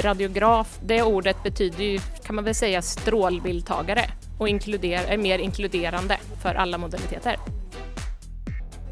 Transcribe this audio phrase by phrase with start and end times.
[0.00, 4.04] radiograf, det ordet betyder ju, kan man väl säga, strålbildtagare
[4.38, 7.36] och inkluder, är mer inkluderande för alla modaliteter.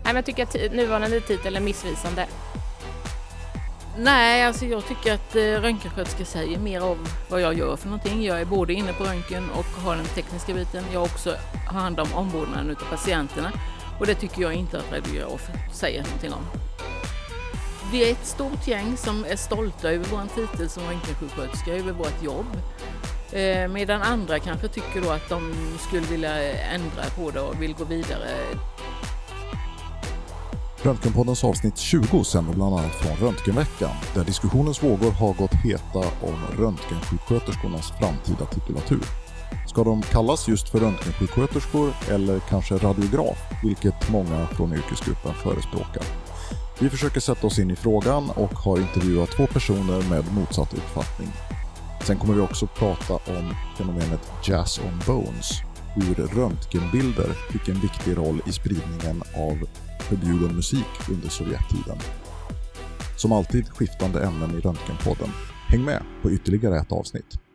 [0.06, 2.26] Nej, men jag tycker att nuvarande titel är missvisande.
[3.98, 6.98] Nej, alltså jag tycker att eh, röntgensköterska säger mer av
[7.30, 8.24] vad jag gör för någonting.
[8.24, 10.84] Jag är både inne på röntgen och har den tekniska biten.
[10.92, 11.34] Jag också
[11.66, 13.52] har hand om omvårdnaden utav patienterna
[14.00, 16.75] och det tycker jag inte att radiograf säger någonting om.
[17.92, 22.22] Vi är ett stort gäng som är stolta över vår titel som röntgensjuksköterska, över vårt
[22.22, 22.46] jobb.
[23.32, 25.54] Eh, medan andra kanske tycker då att de
[25.88, 28.28] skulle vilja ändra på det och vill gå vidare.
[30.82, 36.58] Röntgenpoddens avsnitt 20 sänder bland annat från Röntgenveckan där diskussionens vågor har gått heta om
[36.58, 39.02] röntgensjuksköterskornas framtida titulatur.
[39.68, 46.02] Ska de kallas just för röntgensjuksköterskor eller kanske radiograf, vilket många från yrkesgruppen förespråkar?
[46.80, 51.28] Vi försöker sätta oss in i frågan och har intervjuat två personer med motsatt uppfattning.
[52.06, 55.50] Sen kommer vi också prata om fenomenet Jazz on Bones,
[55.94, 59.68] hur röntgenbilder fick en viktig roll i spridningen av
[60.08, 61.98] förbjuden musik under Sovjettiden.
[63.16, 65.28] Som alltid skiftande ämnen i Röntgenpodden.
[65.68, 67.45] Häng med på ytterligare ett avsnitt.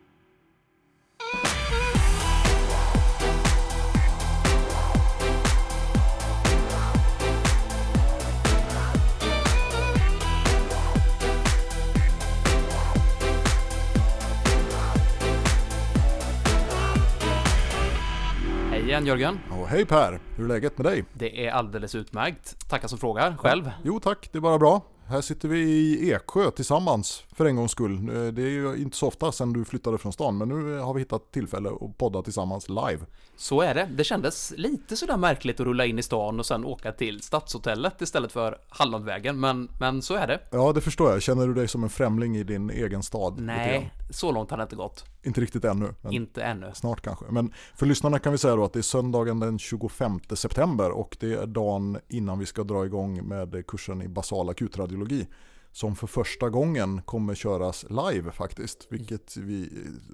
[19.01, 19.39] Igen Jörgen.
[19.61, 20.19] Och hej Per!
[20.35, 21.05] Hur är läget med dig?
[21.13, 22.69] Det är alldeles utmärkt.
[22.69, 23.35] Tackar som frågar.
[23.37, 23.71] Själv?
[23.83, 24.81] Jo tack, det är bara bra.
[25.07, 27.93] Här sitter vi i Eksjö tillsammans för en gångs skull.
[28.09, 30.93] Eh, Det är ju inte så ofta sedan du flyttade från stan, men nu har
[30.93, 32.99] vi hittat tillfälle att podda tillsammans live.
[33.41, 33.89] Så är det.
[33.91, 38.01] Det kändes lite sådär märkligt att rulla in i stan och sen åka till Stadshotellet
[38.01, 40.39] istället för Hallonvägen, men, men så är det.
[40.51, 41.21] Ja, det förstår jag.
[41.21, 43.39] Känner du dig som en främling i din egen stad?
[43.39, 45.05] Nej, så långt har det inte gått.
[45.23, 45.93] Inte riktigt ännu.
[46.09, 46.71] Inte ännu.
[46.73, 47.25] Snart kanske.
[47.29, 51.17] Men för lyssnarna kan vi säga då att det är söndagen den 25 september och
[51.19, 55.27] det är dagen innan vi ska dra igång med kursen i basal akutradiologi.
[55.73, 58.87] Som för första gången kommer köras live faktiskt.
[58.89, 59.69] Vilket vi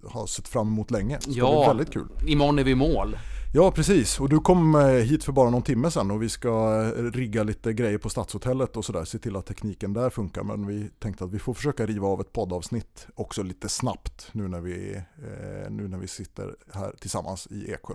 [0.09, 1.21] har sett fram emot länge.
[1.21, 1.49] Så det Ja.
[1.51, 2.07] blir väldigt kul.
[2.27, 3.17] Imorgon är vi i mål.
[3.53, 6.83] Ja precis, och du kom eh, hit för bara någon timme sedan och vi ska
[6.97, 9.05] eh, rigga lite grejer på Stadshotellet och sådär.
[9.05, 10.43] Se till att tekniken där funkar.
[10.43, 14.47] Men vi tänkte att vi får försöka riva av ett poddavsnitt också lite snabbt nu
[14.47, 17.93] när vi, eh, nu när vi sitter här tillsammans i Eksjö.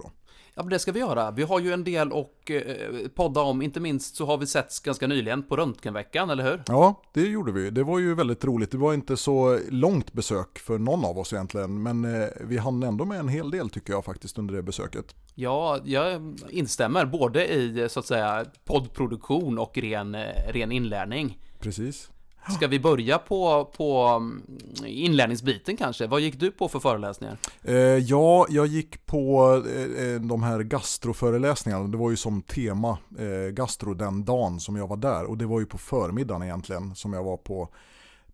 [0.55, 1.31] Ja, men det ska vi göra.
[1.31, 4.81] Vi har ju en del och eh, podda om, inte minst så har vi setts
[4.81, 6.63] ganska nyligen på Röntgenveckan, eller hur?
[6.67, 7.71] Ja, det gjorde vi.
[7.71, 8.71] Det var ju väldigt roligt.
[8.71, 11.83] Det var inte så långt besök för någon av oss egentligen.
[11.83, 15.15] Men eh, vi hann ändå med en hel del tycker jag faktiskt under det besöket.
[15.35, 21.39] Ja, jag instämmer både i så att säga poddproduktion och ren, eh, ren inlärning.
[21.61, 22.11] Precis.
[22.51, 24.43] Ska vi börja på, på mm,
[24.87, 26.07] inlärningsbiten kanske?
[26.07, 27.39] Vad gick du på för föreläsningar?
[27.63, 31.89] Eh, ja, jag gick på eh, eh, de här gastroföreläsningarna.
[31.89, 35.25] Det var ju som tema eh, gastro den dagen som jag var där.
[35.25, 37.69] Och det var ju på förmiddagen egentligen som jag var på,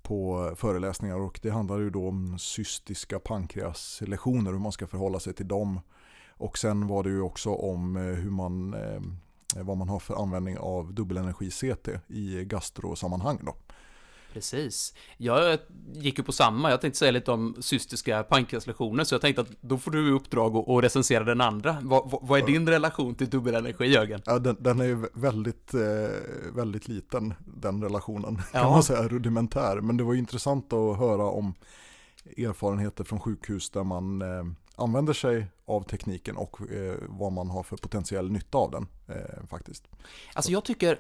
[0.03, 1.21] på föreläsningar.
[1.21, 5.81] Och det handlade ju då om cystiska pankreaslektioner, hur man ska förhålla sig till dem.
[6.39, 9.01] Och sen var det ju också om eh, hur man, eh,
[9.63, 13.55] vad man har för användning av dubbelenergi-CT i gastrosammanhang då.
[14.33, 14.95] Precis.
[15.17, 15.59] Jag
[15.93, 19.49] gick ju på samma, jag tänkte säga lite om cystiska pankreaslesioner, så jag tänkte att
[19.61, 21.77] då får du i uppdrag att recensera den andra.
[21.83, 24.23] Vad, vad, vad är din relation till dubbelenergi, Jörgen?
[24.27, 25.81] Ja, den, den är ju väldigt, eh,
[26.55, 28.37] väldigt liten, den relationen.
[28.37, 28.71] Kan Ja.
[28.71, 29.81] man säga, rudimentär.
[29.81, 31.55] Men det var ju intressant att höra om
[32.37, 34.45] erfarenheter från sjukhus där man eh,
[34.77, 39.47] använder sig av tekniken och eh, vad man har för potentiell nytta av den eh,
[39.51, 39.85] faktiskt.
[40.35, 40.99] Alltså jag tycker,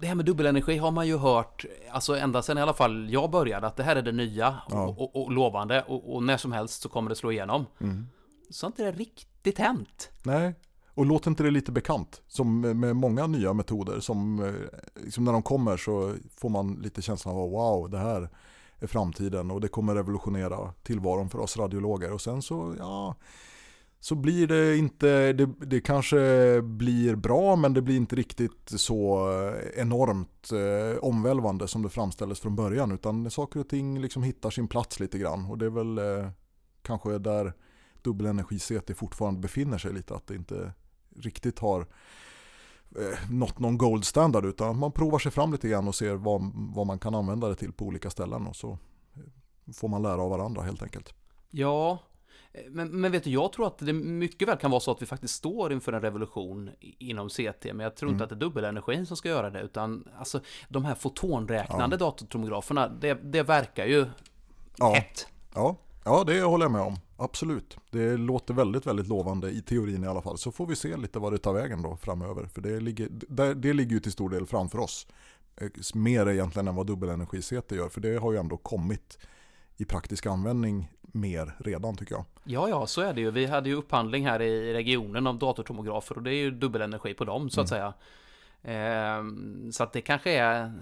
[0.00, 3.30] det här med dubbelenergi har man ju hört, alltså ända sedan i alla fall jag
[3.30, 4.86] började, att det här är det nya och, Ja.
[4.98, 7.66] och, och lovande och, och när som helst så kommer det slå igenom.
[8.50, 10.10] Så har inte det riktigt hänt.
[10.22, 10.54] Nej,
[10.94, 12.22] och låter inte det lite bekant?
[12.28, 14.52] Som med många nya metoder som eh,
[15.04, 18.28] liksom när de kommer så får man lite känslan av wow, det här
[18.78, 22.12] är framtiden och det kommer revolutionera tillvaron för oss radiologer.
[22.12, 23.14] Och sen så, ja,
[24.00, 26.16] så blir det inte, det, det kanske
[26.62, 32.40] blir bra men det blir inte riktigt så eh, enormt eh, omvälvande som det framställdes
[32.40, 32.92] från början.
[32.92, 35.46] Utan saker och ting liksom hittar sin plats lite grann.
[35.46, 36.30] Och det är väl eh,
[36.82, 37.52] kanske där
[38.02, 40.14] dubbelenergi-CT fortfarande befinner sig lite.
[40.14, 40.72] Att det inte
[41.16, 41.80] riktigt har
[42.96, 46.52] eh, nått någon gold standard utan man provar sig fram lite grann och ser vad,
[46.54, 48.78] vad man kan använda det till på olika ställen och så
[49.14, 51.14] eh, får man lära av varandra helt enkelt.
[51.50, 51.98] Ja,
[52.70, 55.06] men, men vet du, jag tror att det mycket väl kan vara så att vi
[55.06, 59.06] faktiskt står inför en revolution inom CT, men jag tror inte att det är dubbelenergin
[59.06, 64.06] som ska göra det, utan alltså de här fotonräknande datortomograferna, det, det verkar ju
[64.76, 64.94] Ja.
[64.94, 65.26] hett.
[65.54, 66.96] Ja, ja, det håller jag med om.
[67.16, 67.76] Absolut.
[67.90, 70.38] Det låter väldigt, väldigt lovande i teorin i alla fall.
[70.38, 72.46] Så får vi se lite vad det tar vägen då framöver.
[72.46, 75.06] För det ligger, det, det ligger ju till stor del framför oss.
[75.60, 77.88] Eh, Mer egentligen än vad dubbelenergi-CT gör.
[77.88, 79.18] För det har ju ändå kommit
[79.76, 82.24] i praktisk användning mer redan tycker jag.
[82.44, 83.30] Ja, ja, så är det ju.
[83.30, 87.24] Vi hade ju upphandling här i regionen av datortomografer och det är ju dubbelenergi på
[87.24, 87.94] dem så att säga.
[88.62, 90.72] Ehm, så att det kanske är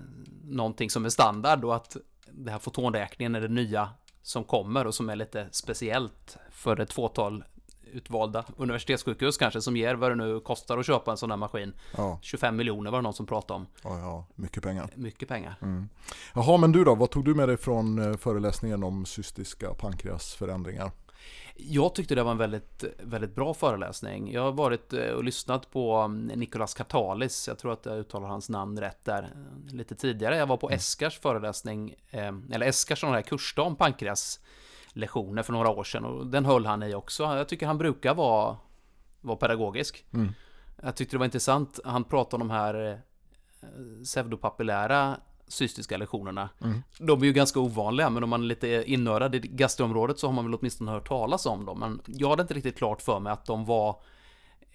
[0.45, 1.97] någonting som är standard och att
[2.31, 3.89] det här fotonräkningen är det nya
[4.23, 7.45] som kommer och som är lite speciellt för ett fåtal
[7.95, 11.73] utvalda universitetssjukhus kanske som ger vad det nu kostar att köpa en sån här maskin.
[11.97, 13.67] Ja, 25 miljoner var det någon som pratade om.
[13.83, 14.91] ja, ja mycket pengar.
[14.95, 15.57] Mycket pengar.
[16.35, 16.95] Jaha, men du då?
[16.95, 20.91] Vad tog du med dig från eh, föreläsningen om cystiska pankreasförändringar?
[21.57, 24.33] Jag tyckte det var en väldigt, väldigt bra föreläsning.
[24.33, 28.29] Jag har varit eh, och lyssnat på mm, Nicolas Katalis, jag tror att jag uttalar
[28.29, 30.37] hans namn rätt där, eh, lite tidigare.
[30.37, 31.95] Jag var på Eskars föreläsning,
[32.53, 33.77] eller Eskars sån här kursdag om
[34.95, 37.23] pankreaslektioner för några år sedan och den höll han i också.
[37.23, 38.57] Jag tycker han brukar vara,
[39.21, 40.05] vara pedagogisk.
[40.15, 40.35] Mm.
[40.83, 42.99] Jag tyckte det var intressant, han pratade om de här eh,
[44.05, 45.17] pseudopapillära
[45.49, 46.49] cystiska lektionerna.
[46.61, 46.83] Mm.
[46.99, 50.33] De är ju ganska ovanliga, men om man är lite inörad i gastroområdet så har
[50.33, 51.79] man väl åtminstone hört talas om dem.
[51.79, 53.97] Men jag hade inte riktigt klart för mig att de var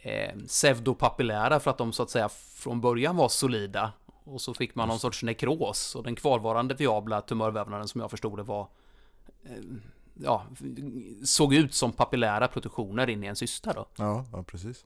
[0.04, 3.92] eh, pseudopapillära för att de så att säga från början var solida.
[4.24, 8.40] Och så fick man någon sorts nekros och den kvarvarande viabla tumörvävnaden som jag förstod
[8.40, 8.68] det var
[9.44, 9.64] eh,
[10.22, 10.46] ja,
[11.24, 13.88] såg ut som papillära protektioner in i en cysta då.
[13.98, 14.86] Ja, ja precis.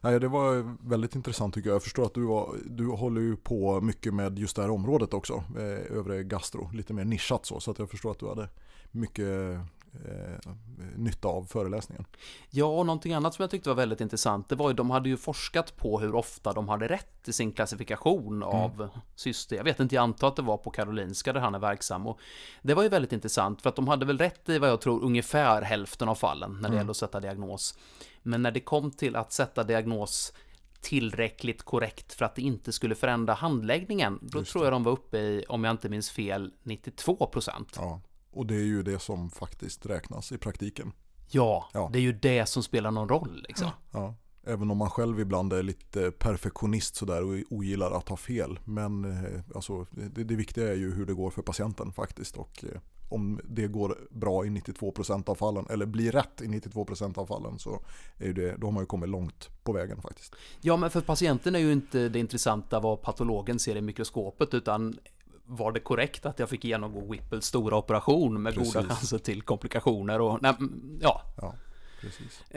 [0.00, 1.74] Ja, det var väldigt intressant tycker jag.
[1.74, 5.14] Jag förstår att du, var, du håller ju på mycket med just det här området
[5.14, 5.44] också.
[5.56, 7.60] Eh, övre gastro, lite mer nischat så.
[7.60, 8.48] Så att jag förstår att du hade
[8.90, 9.58] mycket
[10.04, 10.52] eh,
[10.96, 12.04] nytta av föreläsningen.
[12.50, 15.08] Ja, och någonting annat som jag tyckte var väldigt intressant, det var ju de hade
[15.08, 19.56] ju forskat på hur ofta de hade rätt i sin klassifikation av syster.
[19.56, 22.06] Jag vet inte, jag antar att det var på Karolinska där han är verksam.
[22.06, 22.20] Och
[22.62, 25.02] det var ju väldigt intressant, för att de hade väl rätt i vad jag tror
[25.02, 27.78] ungefär hälften av fallen när det gäller att sätta diagnos.
[28.22, 30.32] Men när det kom till att sätta diagnos
[30.80, 35.18] tillräckligt korrekt för att det inte skulle förändra handläggningen, då tror jag de var uppe
[35.18, 37.72] i, om jag inte minns fel, 92 procent.
[37.76, 38.00] Ja,
[38.36, 40.92] och det är ju det som faktiskt räknas i praktiken.
[41.30, 41.90] Ja, Ja.
[41.92, 43.68] det är ju det som spelar någon roll liksom.
[43.92, 44.14] Ja,
[44.46, 48.58] även om man själv ibland är lite perfektionist sådär och ogillar att ha fel.
[48.64, 52.36] Men eh, alltså, det, det viktiga är ju hur det går för patienten faktiskt.
[52.36, 57.18] Och eh, om det går bra i 92% av fallen, eller blir rätt i 92%
[57.18, 57.80] av fallen, så
[58.18, 60.34] är det, då har man ju kommit långt på vägen faktiskt.
[60.60, 64.98] Ja, men för patienten är ju inte det intressanta vad patologen ser i mikroskopet, utan
[65.46, 68.88] var det korrekt att jag fick genomgå Whipples stora operation med goda Precis.
[68.88, 71.22] chanser till komplikationer och nej, mm, ja.
[71.36, 71.54] Ja.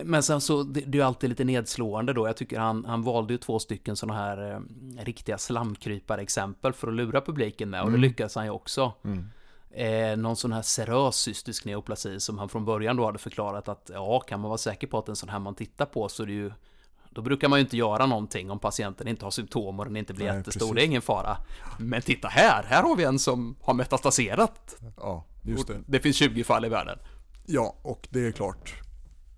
[0.04, 2.28] Men sen så, det, det är ju alltid lite nedslående då.
[2.28, 4.60] Jag tycker han, han valde ju två stycken sådana här eh,
[5.04, 8.94] riktiga slamkrypare-exempel för att lura publiken med och det lyckades han ju också.
[9.04, 9.30] Mm.
[9.72, 13.92] Eh, någon sån här serös cystisk neoplasi som han från början då hade förklarat att
[13.94, 16.28] ja, kan man vara säker på att en sån här man tittar på så är
[16.28, 16.52] det ju
[17.10, 20.14] då brukar man ju inte göra någonting om patienten inte har symptom och den inte
[20.14, 20.60] blir Nej, jättestor.
[20.60, 20.76] precis.
[20.76, 21.38] Det är ingen fara.
[21.80, 24.76] Men titta här, här har vi en som har metastaserat.
[24.98, 25.74] Ja, just det.
[25.74, 27.00] Och det finns 20 fall i världen.
[27.46, 28.74] Ja, och det är klart.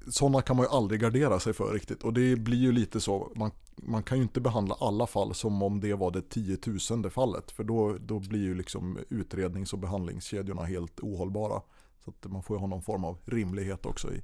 [0.08, 2.04] Sådana kan man ju aldrig gardera sig för riktigt.
[2.04, 5.64] Och det blir ju lite så, man, man kan ju inte behandla alla fall som
[5.64, 7.52] om det var det tiotusende fallet.
[7.52, 11.62] För då, då blir ju liksom utrednings och behandlingskedjorna helt ohållbara.
[12.06, 14.22] Så att man får ju ha någon form av rimlighet också i,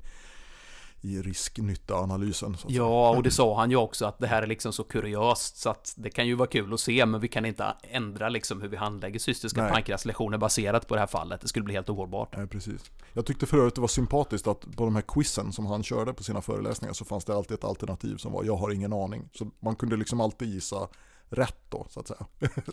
[1.01, 2.57] i risk-nytta-analysen.
[2.67, 5.69] Ja, och det sa han ju också att det här är liksom så kuriöst så
[5.69, 8.69] att det kan ju vara kul att se, men vi kan inte ändra liksom hur
[8.69, 9.71] vi handlägger cystiska Nej.
[9.71, 11.41] pankreaslesioner baserat på det här fallet.
[11.41, 12.37] Det skulle bli helt ohållbart.
[12.37, 12.91] Nej, precis.
[13.13, 16.13] Jag tyckte för övrigt det var sympatiskt att på de här quizen som han körde
[16.13, 19.29] på sina föreläsningar så fanns det alltid ett alternativ som var jag har ingen aning.
[19.33, 20.87] Så man kunde liksom alltid gissa
[21.29, 22.25] rätt då så att säga.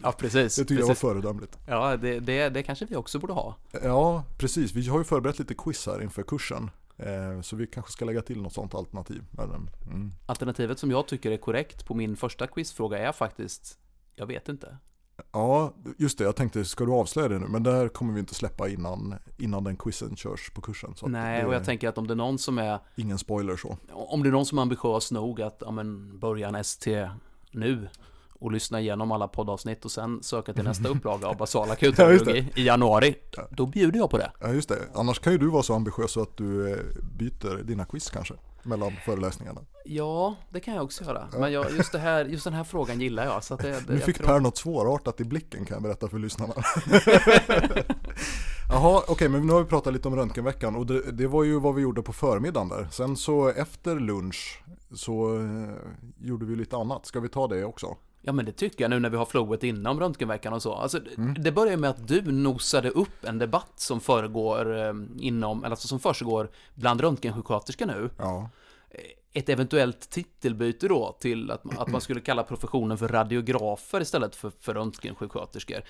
[0.02, 0.56] Ja, precis.
[0.56, 1.58] Det tyckte jag var föredömligt.
[1.66, 3.56] Ja, det, det, det kanske vi också borde ha.
[3.82, 4.72] Ja, precis.
[4.72, 6.70] Vi har ju förberett lite quiz här inför kursen.
[7.04, 9.24] Eh, Så vi kanske ska lägga till något sånt alternativ.
[9.86, 10.12] Mm.
[10.26, 13.78] Alternativet som jag tycker är korrekt på min första quizfråga är faktiskt,
[14.14, 14.78] jag vet inte.
[15.32, 16.24] Ja, just det.
[16.24, 17.46] Jag tänkte, ska du avslöja det nu?
[17.46, 20.94] Men där kommer vi inte släppa innan, innan den quizen körs på kursen.
[21.02, 23.78] Nej, det och jag tänker att om det är någon som är, ingen spoiler så.
[23.92, 27.08] om det är någon som är ambitiös nog att, ja men, börja en ST
[27.50, 27.88] nu
[28.44, 32.48] och lyssna igenom alla poddavsnitt och sen söka till nästa upplaga av basal Ja, akutradiologi
[32.54, 33.14] i januari,
[33.50, 34.32] då bjuder jag på det.
[34.40, 34.78] Ja, just det.
[34.94, 36.76] Annars kan ju du vara så ambitiös så att du eh,
[37.18, 38.34] byter dina quiz kanske.
[38.62, 39.60] Mellan föreläsningarna.
[39.84, 41.28] Ja, det kan jag också göra.
[41.38, 43.44] Men jag, just, det här, just den här frågan gillar jag.
[43.44, 46.18] Så att det, Nu fick tror- Per något svårartat i blicken kan jag berätta för
[46.18, 46.54] lyssnarna.
[48.68, 51.60] Jaha, okej, men nu har vi pratat lite om röntgenveckan och det, det var ju
[51.60, 52.88] vad vi gjorde på förmiddagen där.
[52.92, 54.62] Sen så efter lunch
[54.94, 55.68] så eh,
[56.26, 57.06] gjorde vi lite annat.
[57.06, 57.96] Ska vi ta det också?
[58.26, 60.74] Ja men det tycker jag nu när vi har flowet inom röntgenveckan och så.
[60.74, 61.34] Alltså, mm.
[61.42, 65.88] Det börjar med att du nosade upp en debatt som föregår eh, inom, eller alltså
[65.88, 68.10] som försiggår bland röntgensjuksköterskor nu.
[68.18, 68.50] Ja.
[68.90, 69.00] Eh,
[69.32, 74.52] ett eventuellt titelbyte då till att, att man skulle kalla professionen för radiografer istället för,
[74.60, 75.80] för röntgensjuksköterskor.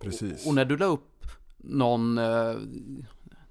[0.00, 0.42] Precis.
[0.42, 2.54] Och, och när du la upp någon eh,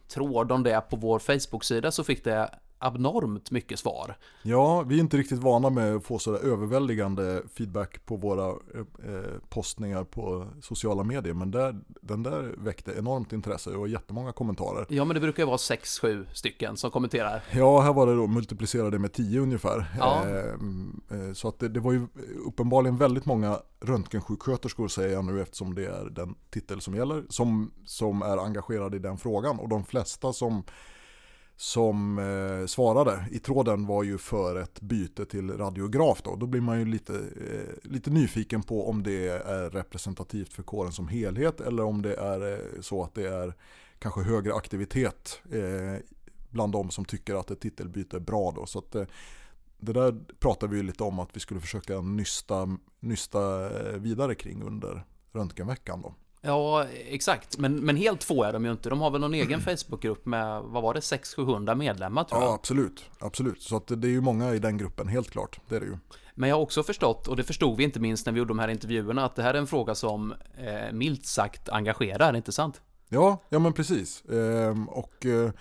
[0.07, 2.49] tråd om det på vår Facebook-sida så fick det
[2.85, 4.15] abnormt mycket svar.
[4.43, 9.39] Ja, vi är inte riktigt vana med att få sådär överväldigande feedback på våra eh,
[9.49, 11.33] postningar på sociala medier.
[11.33, 14.85] Men där, den där väckte enormt intresse och jättemånga kommentarer.
[14.89, 17.43] Ja, men det brukar ju vara 6-7 stycken som kommenterar.
[17.51, 19.85] Ja, här var det då multiplicerade med 10 ungefär.
[19.99, 20.23] Ja.
[20.29, 20.37] Eh,
[21.19, 22.07] eh, så att det, det, var ju
[22.45, 27.71] uppenbarligen väldigt många röntgensjuksköterskor säger jag nu eftersom det är den titel som gäller, som,
[27.85, 29.59] som är engagerade i den frågan.
[29.59, 30.63] Och de flesta som
[31.55, 36.35] som eh, svarade i tråden var ju för ett byte till radiograf då.
[36.35, 40.91] Då blir man ju lite, eh, lite nyfiken på om det är representativt för kåren
[40.91, 43.53] som helhet eller om det är eh, så att det är
[43.99, 46.01] kanske högre aktivitet eh,
[46.49, 48.65] bland de som tycker att ett titelbyte är bra då.
[48.65, 49.05] Så att, eh,
[49.77, 54.35] det där pratade vi ju lite om att vi skulle försöka nysta, nysta eh, vidare
[54.35, 56.15] kring under röntgenveckan då.
[56.45, 57.57] Ja, exakt.
[57.57, 58.89] Men, men helt två är de ju inte.
[58.89, 62.49] De har väl någon egen Facebookgrupp med, vad var det, 600-700 medlemmar tror jag.
[62.49, 63.05] Ja, absolut.
[63.19, 63.61] Absolut.
[63.61, 65.59] Så att det är ju många i den gruppen, helt klart.
[65.69, 65.97] Det är det ju.
[66.35, 68.59] Men jag har också förstått, och det förstod vi inte minst när vi gjorde de
[68.59, 72.81] här intervjuerna, att det här är en fråga som eh, milt sagt engagerar, inte sant?
[73.09, 74.23] Ja, ja men precis.
[74.25, 75.51] Ehm, och eh,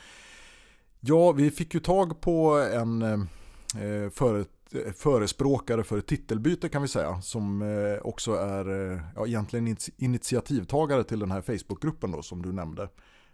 [1.01, 6.83] ja, vi fick ju tag på en eh, före Eh, förespråkare för ett titelbyte kan
[6.83, 7.23] vi säga.
[7.23, 12.53] Som eh, också är eh, ja, egentligen initiativtagare till den här Facebookgruppen då som du
[12.53, 12.89] nämnde.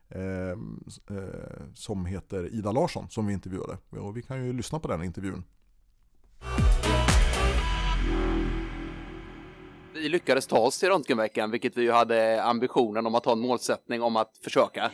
[0.09, 0.51] Eh,
[1.17, 3.79] eh, som heter Ida Larsson som vi intervjuade.
[3.91, 5.45] Och vi kan ju lyssna på den intervjun.
[9.99, 13.41] Vi lyckades ta oss till röntgenveckan, vilket vi ju hade ambitionen om att ha en
[13.41, 14.91] målsättning om att försöka.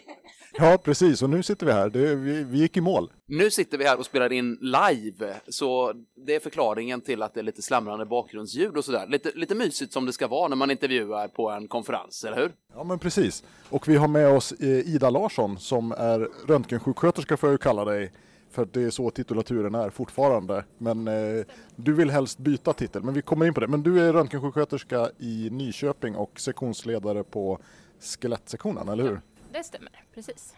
[0.58, 1.23] Ja, precis.
[1.23, 1.90] Och nu sitter vi här.
[1.90, 3.12] Det, vi, vi gick i mål.
[3.26, 5.92] Nu sitter vi här och spelar in live, så
[6.26, 9.06] det är förklaringen till att det är lite slamrande bakgrundsljud och sådär.
[9.06, 12.52] Lite, lite mysigt som det ska vara när man intervjuar på en konferens, eller hur?
[12.75, 13.44] Ja, men precis.
[13.70, 18.12] Och vi har med oss eh, Ida Larsson som är röntgensjuksköterska, får jag kalla dig.
[18.54, 20.64] För det är så titulaturen är fortfarande.
[20.78, 21.44] Men eh,
[21.76, 23.68] du vill helst byta titel, men vi kommer in på det.
[23.68, 27.58] Men du är röntgensjuksköterska i Nyköping och sektionsledare på
[28.00, 29.20] skelettsektionen, eller hur?
[29.52, 30.54] det stämmer, precis.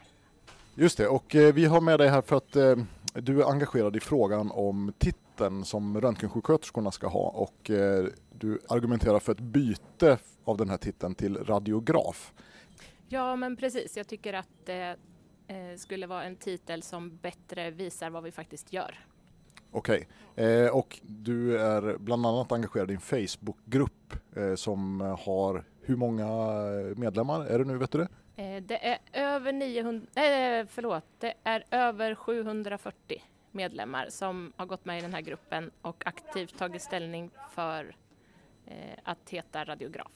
[0.75, 2.76] Just det, och eh, vi har med dig här för att eh,
[3.15, 9.19] du är engagerad i frågan om titeln som röntgensjuksköterskorna ska ha och eh, du argumenterar
[9.19, 12.33] för ett byte av den här titeln till radiograf.
[13.09, 13.97] Ja, men precis.
[13.97, 14.97] Jag tycker att det
[15.76, 18.99] skulle vara en titel som bättre visar vad vi faktiskt gör.
[19.71, 20.69] Okej, okay.
[20.69, 24.15] och du är bland annat engagerad i en Facebookgrupp
[24.57, 26.26] som har hur många
[26.97, 28.09] medlemmar är det nu, vet du det?
[28.37, 34.85] Eh, det är över 900, eh, förlåt, det är över 740 medlemmar som har gått
[34.85, 37.97] med i den här gruppen och aktivt tagit ställning för
[38.67, 40.12] eh, att heta radiograf.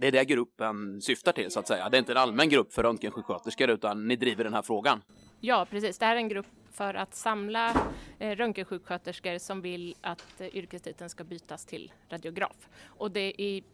[0.00, 1.88] Det är det gruppen syftar till så att säga.
[1.88, 5.02] Det är inte en allmän grupp för röntgensjuksköterskor utan ni driver den här frågan.
[5.40, 5.98] Ja, precis.
[5.98, 11.10] Det här är en grupp för att samla eh, röntgensjuksköterskor som vill att eh, yrkestiteln
[11.10, 12.68] ska bytas till radiograf.
[12.84, 13.64] Och det är i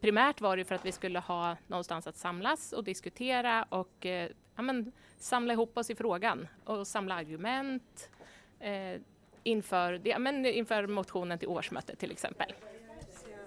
[0.00, 4.30] primärt var det för att vi skulle ha någonstans att samlas och diskutera och eh,
[4.56, 8.10] ja, men, samla ihop oss i frågan och samla argument
[8.60, 9.00] eh,
[9.42, 12.52] inför, ja, men, inför motionen till årsmötet till exempel.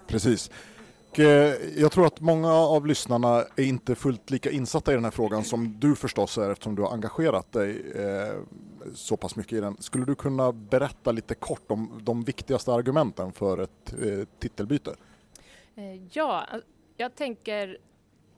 [0.06, 0.50] Precis.
[1.10, 5.04] Och, eh, jag tror att många av lyssnarna är inte fullt lika insatta i den
[5.04, 8.38] här frågan som du förstås är eftersom du har engagerat dig eh,
[8.94, 9.76] så pass mycket i den.
[9.82, 14.96] Skulle du kunna berätta lite kort om de viktigaste argumenten för ett eh, titelbyte?
[15.76, 16.46] Eh, ja,
[16.96, 17.78] jag tänker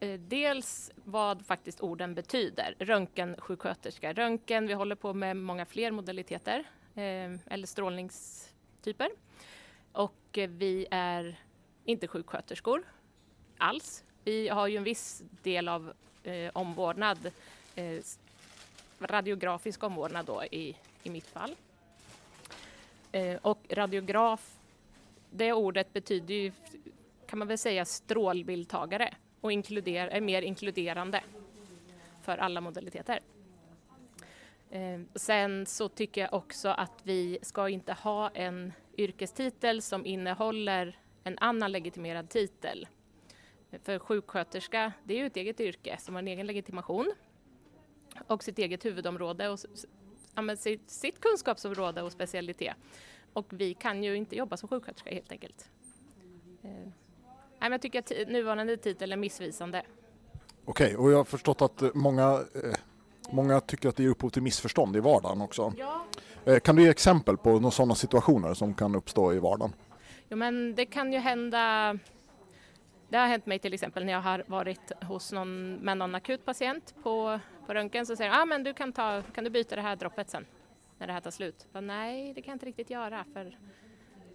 [0.00, 2.74] eh, dels vad faktiskt orden betyder.
[2.78, 4.12] Röntgensjuksköterska.
[4.12, 7.02] Röntgen, vi håller på med många fler modaliteter eh,
[7.46, 9.08] eller strålningstyper.
[9.92, 11.38] Och vi är
[11.90, 12.82] inte sjuksköterskor
[13.59, 14.04] alls.
[14.25, 15.92] Vi har ju en viss del av
[16.23, 17.30] eh, omvårdnad,
[17.75, 17.99] eh,
[19.00, 21.56] radiografisk omvårdnad då i, i mitt fall.
[23.12, 24.56] Eh, och radiograf,
[25.30, 26.52] det ordet betyder ju
[27.26, 31.23] kan man väl säga strålbildtagare och inkluder, är mer inkluderande
[32.23, 33.20] för alla modaliteter.
[34.70, 40.99] Eh, sen så tycker jag också att vi ska inte ha en yrkestitel som innehåller
[41.24, 42.88] en annan legitimerad titel.
[43.82, 47.12] För sjuksköterska, det är ju ett eget yrke som har en egen legitimation
[48.26, 49.58] och sitt eget huvudområde och
[50.34, 52.74] ja, sitt, sitt kunskapsområde och specialitet.
[53.32, 55.70] Och vi kan ju inte jobba som sjuksköterska helt enkelt.
[56.62, 56.88] Eh,
[57.60, 59.82] men jag tycker att nuvarande titel är missvisande.
[60.64, 62.74] Okej, och jag har förstått att eh, många, eh,
[63.30, 65.72] många tycker att det ger upphov till missförstånd i vardagen också.
[65.78, 66.04] Ja.
[66.44, 69.72] Eh, kan du ge exempel på några sådana situationer som kan uppstå i vardagen?
[70.32, 71.99] Jo, men det kan ju hända
[73.08, 76.44] det har hänt mig till exempel när jag har varit hos någon med någon akut
[76.44, 79.82] patient på, på röntgen så säger ah, men du kan, ta, kan du byta det
[79.82, 80.46] här droppet sen
[80.99, 81.66] när det här tar slut?
[81.72, 83.58] Bara, nej, det kan jag inte riktigt göra för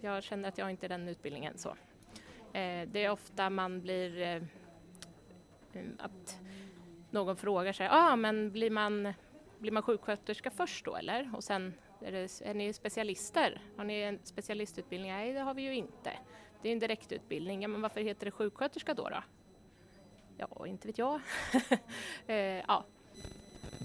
[0.00, 1.58] jag känner att jag inte är den utbildningen.
[1.58, 1.68] Så.
[2.52, 4.42] Eh, det är ofta man blir eh,
[5.98, 6.38] att
[7.10, 9.12] någon frågar sig, ah, men blir man,
[9.58, 11.30] blir man sjuksköterska först då eller?
[11.34, 13.62] Och sen är, det, är ni specialister?
[13.76, 15.10] Har ni en specialistutbildning?
[15.10, 16.12] Nej, det har vi ju inte.
[16.62, 17.62] Det är en direktutbildning.
[17.62, 19.08] Ja, men varför heter det sjuksköterska då?
[19.08, 19.22] då?
[20.38, 21.20] Ja, inte vet jag.
[22.26, 22.84] eh, ja.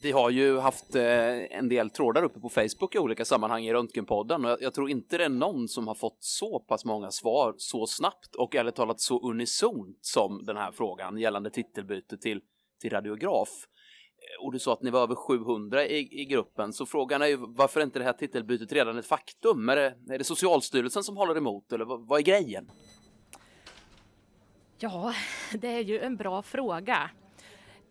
[0.01, 3.74] Vi har ju haft eh, en del trådar uppe på Facebook i olika sammanhang i
[3.74, 7.12] Röntgenpodden och jag, jag tror inte det är någon som har fått så pass många
[7.12, 12.41] svar så snabbt och ärligt talat så unisont som den här frågan gällande titelbyte till,
[12.82, 13.50] till radiograf
[14.40, 17.38] och du sa att ni var över 700 i, i gruppen, så frågan är ju
[17.40, 19.70] varför är inte det här titelbytet redan ett faktum?
[19.70, 22.72] Är det, är det Socialstyrelsen som håller emot eller vad, vad är grejen?
[24.78, 25.14] Ja,
[25.54, 27.10] det är ju en bra fråga.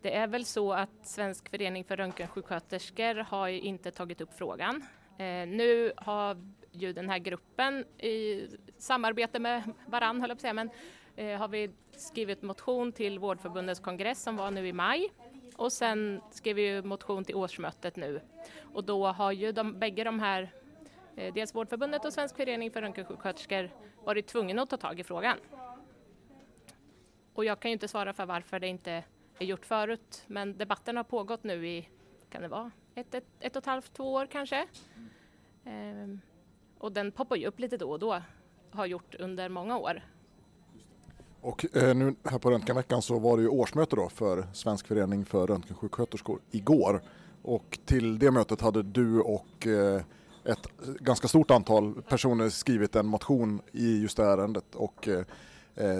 [0.01, 4.83] Det är väl så att Svensk förening för röntgensjuksköterskor har ju inte tagit upp frågan.
[5.17, 6.37] Eh, nu har
[6.71, 10.69] ju den här gruppen i samarbete med varann, höll jag på att säga, men
[11.15, 15.11] eh, har vi skrivit motion till Vårdförbundets kongress som var nu i maj
[15.61, 18.21] och sen skrev vi motion till årsmötet nu.
[18.73, 20.53] Och då har ju de, bägge de här,
[21.15, 23.69] eh, dels Vårdförbundet och Svensk förening för röntgensjuksköterskor,
[24.03, 25.37] varit tvungna att ta tag i frågan.
[27.33, 29.03] Och jag kan ju inte svara för varför det inte
[29.39, 31.89] är gjort förut, men debatten har pågått nu i,
[32.29, 34.67] kan det vara, ett, ett, ett och ett halvt, två år kanske.
[35.65, 36.21] Ehm,
[36.77, 38.21] och den poppar ju upp lite då och då,
[38.71, 40.01] har gjort under många år.
[41.41, 45.25] Och eh, nu här på Röntgenveckan så var det ju årsmöte då för Svensk förening
[45.25, 47.01] för röntgensjuksköterskor igår.
[47.41, 50.01] Och till det mötet hade du och eh,
[50.45, 50.67] ett
[50.99, 55.25] ganska stort antal personer skrivit en motion i just det här ärendet och eh,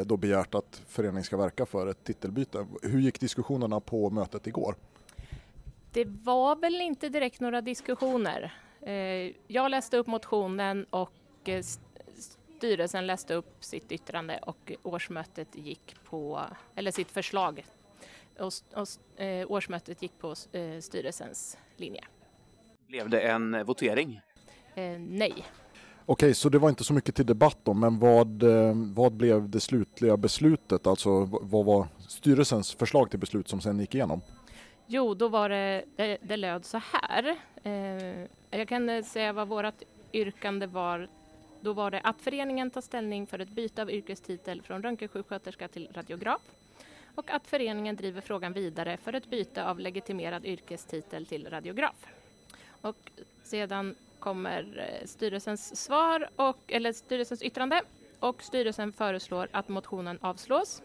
[0.06, 2.68] då begärt att föreningen ska verka för ett titelbyte.
[2.82, 4.76] Hur gick diskussionerna på mötet igår?
[5.92, 8.54] Det var väl inte direkt några diskussioner.
[9.48, 11.50] Jag läste upp motionen och
[12.62, 16.42] styrelsen läste upp sitt yttrande och årsmötet gick på,
[16.76, 17.66] eller sitt förslag
[18.40, 22.04] och, och eh, årsmötet gick på eh, styrelsens linje.
[22.88, 24.22] Blev det en votering?
[24.76, 25.46] Eh, nej.
[26.06, 29.50] Okej, så det var inte så mycket till debatt då, men vad, eh, vad blev
[29.50, 30.88] det slutliga beslutet?
[30.88, 34.22] Alltså vad var styrelsens förslag till beslut som sen gick igenom?
[34.88, 37.36] Jo, då var det, det, det löd så här.
[37.64, 38.28] Eh,
[38.60, 41.10] jag kan säga vad vårt yrkande var
[41.62, 45.90] då var det att föreningen tar ställning för ett byte av yrkestitel från röntgensjuksköterska till
[45.94, 46.42] radiograf
[47.16, 52.06] och att föreningen driver frågan vidare för ett byte av legitimerad yrkestitel till radiograf.
[52.82, 53.12] Och
[53.44, 57.82] sedan kommer eh, styrelsens svar, och, eller styrelsens yttrande
[58.20, 60.82] och styrelsen föreslår att motionen avslås.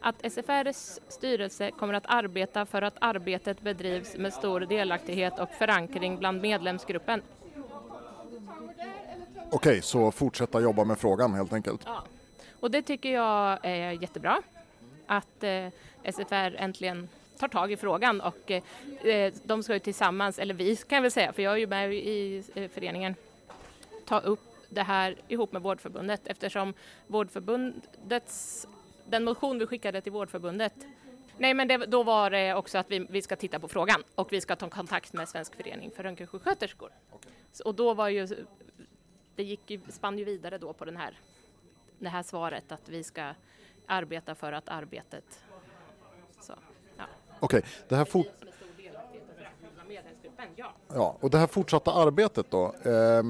[0.00, 6.18] Att SFRs styrelse kommer att arbeta för att arbetet bedrivs med stor delaktighet och förankring
[6.18, 7.22] bland medlemsgruppen
[9.50, 11.80] Okej, så fortsätta jobba med frågan helt enkelt.
[11.84, 12.04] Ja.
[12.60, 14.42] Och det tycker jag är jättebra.
[15.06, 15.68] Att eh,
[16.02, 17.08] SFR äntligen
[17.38, 21.10] tar tag i frågan och eh, de ska ju tillsammans, eller vi kan jag väl
[21.10, 23.14] säga, för jag är ju med i eh, föreningen,
[24.04, 26.74] ta upp det här ihop med Vårdförbundet eftersom
[27.06, 28.66] Vårdförbundets,
[29.06, 30.74] den motion vi skickade till Vårdförbundet
[31.38, 34.32] Nej, men det, då var det också att vi, vi ska titta på frågan och
[34.32, 36.90] vi ska ta kontakt med Svensk förening för röntgensjuksköterskor.
[37.12, 37.32] Okay.
[37.64, 38.28] Och då var ju
[39.38, 41.18] det gick ju, spann ju vidare då på den här,
[41.98, 43.34] det här svaret att vi ska
[43.86, 45.44] arbeta för att arbetet...
[46.40, 46.52] Så,
[46.96, 47.04] ja.
[47.40, 48.26] Okej, okay, det här fort...
[50.88, 52.74] Ja, och det här fortsatta arbetet då.
[52.82, 53.22] Eh,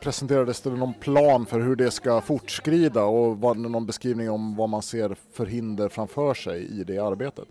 [0.00, 4.56] presenterades det någon plan för hur det ska fortskrida och var det någon beskrivning om
[4.56, 7.48] vad man ser för hinder framför sig i det arbetet?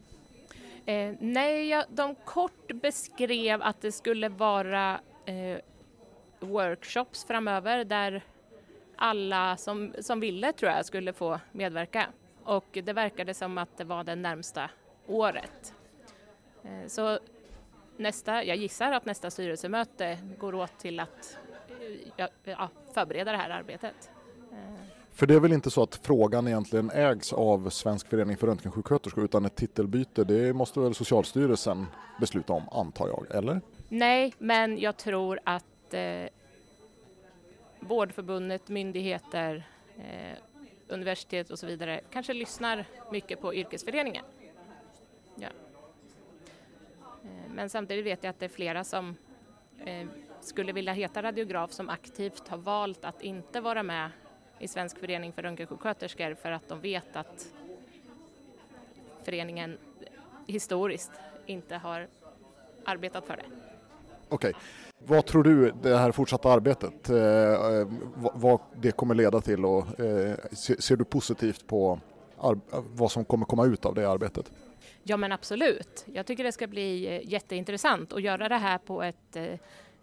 [0.85, 5.57] Eh, nej, de kort beskrev att det skulle vara eh,
[6.39, 8.23] workshops framöver där
[8.95, 12.07] alla som, som ville tror jag skulle få medverka
[12.43, 14.69] och det verkade som att det var det närmsta
[15.07, 15.73] året.
[16.63, 17.19] Eh, så
[17.97, 21.37] nästa, jag gissar att nästa styrelsemöte går åt till att
[22.15, 24.09] ja, ja, förbereda det här arbetet.
[24.51, 24.57] Eh.
[25.11, 29.23] För det är väl inte så att frågan egentligen ägs av Svensk förening för röntgensjuksköterskor
[29.23, 31.85] utan ett titelbyte det måste väl Socialstyrelsen
[32.19, 33.61] besluta om antar jag, eller?
[33.89, 36.29] Nej, men jag tror att eh,
[37.79, 39.63] Vårdförbundet, myndigheter
[39.97, 40.37] eh,
[40.87, 44.25] universitet och så vidare kanske lyssnar mycket på yrkesföreningen.
[45.35, 45.47] Ja.
[47.23, 49.15] Eh, men samtidigt vet jag att det är flera som
[49.85, 50.07] eh,
[50.41, 54.09] skulle vilja heta radiograf som aktivt har valt att inte vara med
[54.59, 57.53] i Svensk förening för röntgensjuksköterskor för att de vet att
[59.23, 59.77] föreningen
[60.47, 61.11] historiskt
[61.45, 62.07] inte har
[62.85, 63.66] arbetat för det.
[64.29, 64.53] Okej.
[64.99, 67.87] Vad tror du det här fortsatta arbetet, eh, eh
[68.33, 71.99] vad det kommer leda till och eh, ser du positivt på
[72.73, 74.51] vad som kommer komma ut av det arbetet?
[75.03, 76.05] Ja men absolut.
[76.13, 79.43] Jag tycker det ska bli eh, jätteintressant att göra det här på ett eh,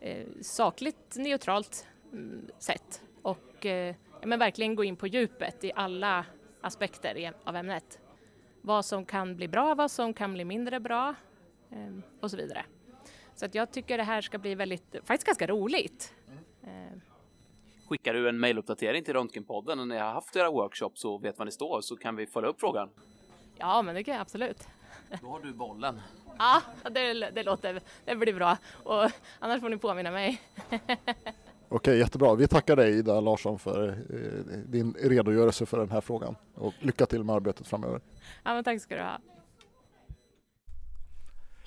[0.00, 6.24] eh sakligt neutralt mm, sätt och eh, men verkligen gå in på djupet i alla
[6.60, 7.98] aspekter av ämnet.
[8.60, 11.14] Vad som kan bli bra, vad som kan bli mindre bra
[11.70, 12.64] eh, och så vidare.
[13.34, 16.14] Så att jag tycker det här ska bli väldigt, faktiskt ganska roligt.
[16.66, 17.00] Mm.
[17.88, 21.44] Skickar du en mejluppdatering till Röntgenpodden när ni har haft era workshops och vet var
[21.44, 22.88] ni står så kan vi följa upp frågan?
[23.56, 24.68] Ja, men det kan jag absolut.
[25.20, 26.00] Då har du bollen.
[26.38, 28.56] Ja, det, det låter, det blir bra.
[28.82, 30.40] Och annars får ni påminna mig.
[31.68, 32.34] Okej, jättebra.
[32.34, 37.06] Vi tackar dig Ida Larsson för eh, din redogörelse för den här frågan och lycka
[37.06, 38.00] till med arbetet framöver.
[38.44, 39.18] Ja, men tack ska du ha.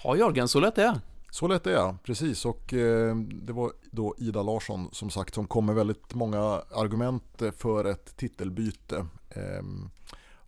[0.04, 1.02] Ja, Jörgen, så lätt är det.
[1.38, 2.46] Så lätt är det, precis.
[2.46, 6.40] Och eh, det var då Ida Larsson som sagt som kom med väldigt många
[6.72, 9.06] argument för ett titelbyte.
[9.30, 9.90] Ehm,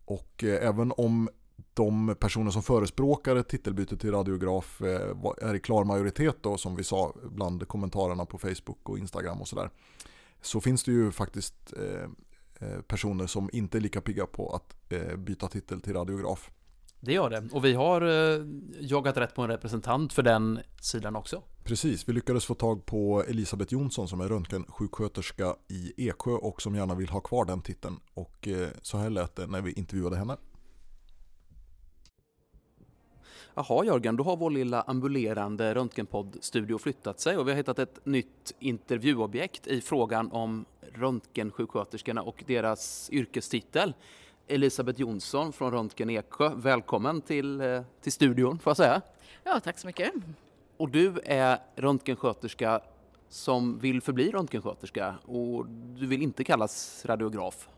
[0.04, 1.28] och eh, även om
[1.74, 6.76] de personer som förespråkar ett titelbyte till radiograf eh, är i klar majoritet då som
[6.76, 9.70] vi sa bland kommentarerna på Facebook och Instagram och sådär.
[10.42, 12.10] Så finns det ju faktiskt eh,
[12.68, 16.50] eh, personer som inte är lika pigga på att byta titel till radiograf.
[17.00, 17.48] Det gör det.
[17.52, 18.46] Och vi har eh,
[18.80, 21.42] jagat rätt på en representant för den sidan också.
[21.64, 26.74] Precis, vi lyckades få tag på Elisabeth Jonsson som är röntgensjuksköterska i Eksjö och som
[26.74, 27.96] gärna vill ha kvar den titeln.
[28.14, 30.36] Och eh, så här lät det när vi intervjuade henne.
[33.54, 38.06] Jaha Jörgen, då har vår lilla ambulerande röntgenpoddstudio flyttat sig och vi har hittat ett
[38.06, 43.94] nytt intervjuobjekt i frågan om röntgensjuksköterskorna och deras yrkestitel.
[44.50, 46.50] Elisabeth Jonsson från Röntgen Eksjö.
[46.54, 49.00] Välkommen till, eh, till studion får jag säga.
[49.44, 50.12] Ja, tack så mycket.
[50.76, 52.80] Och du är röntgensköterska
[53.28, 57.68] som vill förbli röntgensköterska och du vill inte kallas radiograf.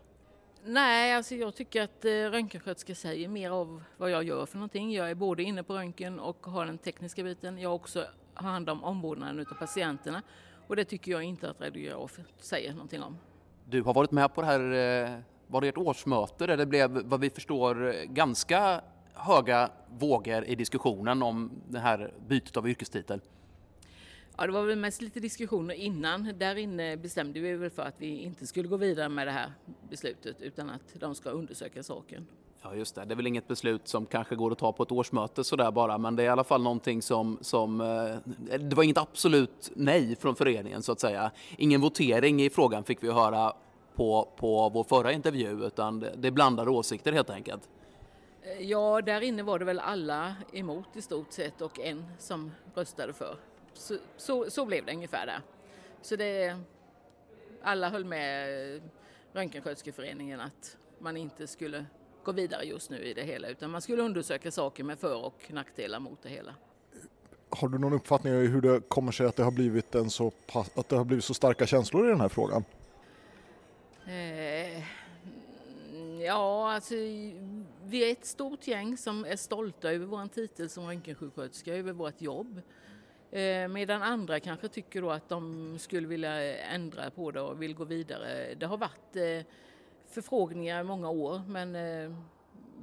[0.65, 4.91] Nej, alltså jag tycker att eh, röntgensköterska säger mer av vad jag gör för någonting.
[4.91, 7.57] Jag är både inne på röntgen och har den tekniska biten.
[7.57, 10.21] Jag också har hand om omvårdnaden av patienterna
[10.67, 13.17] och det tycker jag inte att radiograf säger någonting om.
[13.65, 15.19] Du har varit med på det här eh,
[15.53, 18.81] var det ett årsmöte där det blev, vad vi förstår, ganska
[19.13, 23.21] höga vågor i diskussionen om det här bytet av yrkestitel?
[24.37, 26.33] Ja, det var väl mest lite diskussioner innan.
[26.37, 29.53] Där inne bestämde vi väl för att vi inte skulle gå vidare med det här
[29.89, 32.27] beslutet utan att de ska undersöka saken.
[32.63, 34.91] Ja just det, det är väl inget beslut som kanske går att ta på ett
[34.91, 38.83] årsmöte sådär bara men det är i alla fall någonting som, som eh, det var
[38.83, 41.31] inget absolut nej från föreningen så att säga.
[41.57, 43.53] Ingen votering i frågan fick vi höra
[43.95, 47.69] på, på vår förra intervju utan det, det är blandade åsikter helt enkelt.
[48.41, 52.51] Eh, ja, där inne var det väl alla emot i stort sett och en som
[52.75, 53.37] röstade för.
[53.73, 55.41] Så, så, så blev det ungefär där.
[56.01, 56.57] Så det,
[57.61, 58.81] alla höll med
[59.33, 61.85] Röntgensköterskeföreningen att man inte skulle
[62.23, 65.51] gå vidare just nu i det hela utan man skulle undersöka saker med för och
[65.51, 66.55] nackdelar mot det hela.
[67.49, 70.31] Har du någon uppfattning om hur det kommer sig att det har blivit, en så,
[70.75, 72.63] att det har blivit så starka känslor i den här frågan?
[74.07, 74.83] Eh,
[76.21, 76.95] ja, alltså
[77.83, 82.21] vi är ett stort gäng som är stolta över vår titel som röntgensjuksköterska, över vårt
[82.21, 82.61] jobb.
[83.31, 87.75] Eh, medan andra kanske tycker då att de skulle vilja ändra på det och vill
[87.75, 88.53] gå vidare.
[88.55, 89.51] Det har varit eh,
[90.09, 92.17] förfrågningar i många år men eh,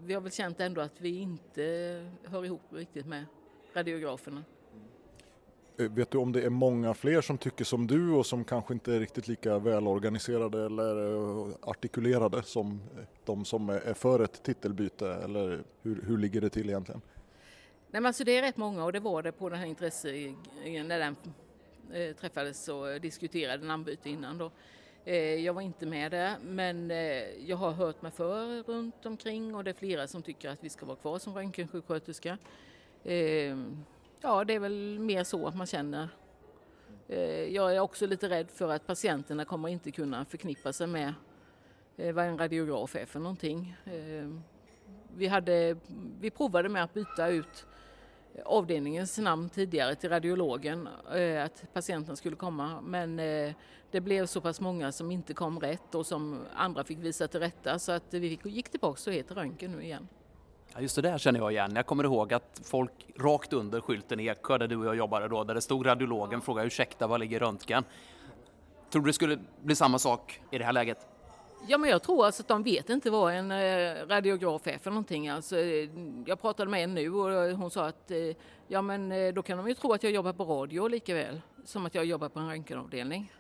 [0.05, 1.63] vi har väl känt ändå att vi inte
[2.25, 3.25] hör ihop riktigt med
[3.75, 4.45] radiograferna.
[5.81, 8.75] Eh, vet du om det är många fler som tycker som du och som kanske
[8.75, 14.43] inte är riktigt lika välorganiserade eller eh, artikulerade som eh, de som är för ett
[14.43, 17.01] titelbyte eller hur, hur ligger det till egentligen?
[17.91, 20.09] Nej, men alltså det är rätt många och det var det på den här intresse
[20.65, 21.17] när den
[22.15, 24.51] träffades och diskuterade namnbyte innan då.
[25.45, 26.91] Jag var inte med där men
[27.47, 30.69] jag har hört mig för runt omkring och det är flera som tycker att vi
[30.69, 32.39] ska vara kvar som röntgensjuksköterska.
[33.05, 33.85] Ehm,
[34.23, 36.09] Ja, det är väl mer så att man känner.
[37.09, 41.15] Eh, jag är också lite rädd för att patienterna kommer inte kunna förknippa sig med
[41.97, 43.77] eh, vad en radiograf är för någonting.
[43.85, 44.29] Eh,
[45.17, 45.77] vi, hade,
[46.21, 47.67] vi provade med att byta ut
[48.45, 50.89] avdelningens namn tidigare till radiologen,
[51.45, 52.81] att patienten skulle komma.
[52.81, 53.17] Men
[53.91, 57.41] det blev så pass många som inte kom rätt och som andra fick visa till
[57.41, 60.09] rätta så att vi gick tillbaka och heter röntgen nu igen.
[60.75, 61.73] Ja, just det där känner jag igen.
[61.75, 65.29] Jag kommer ihåg att folk rakt under skylten i Eksjö där du och jag jobbade
[65.29, 67.85] då, där det stod radiologen, frågade ursäkta, var ligger röntgen?
[68.91, 71.07] Tror du det skulle bli samma sak i det här läget?
[71.67, 74.91] Ja, men jag tror alltså att de vet inte vad en eh, radiograf är för
[74.91, 75.29] någonting.
[75.29, 75.89] Alltså, eh,
[76.27, 78.11] jag pratade med en nu och eh, hon sa att
[78.69, 81.87] ja, men då kan de ju tro att jag jobbar på radio lika väl som
[81.87, 83.33] att jag jobbar på en röntgenavdelning.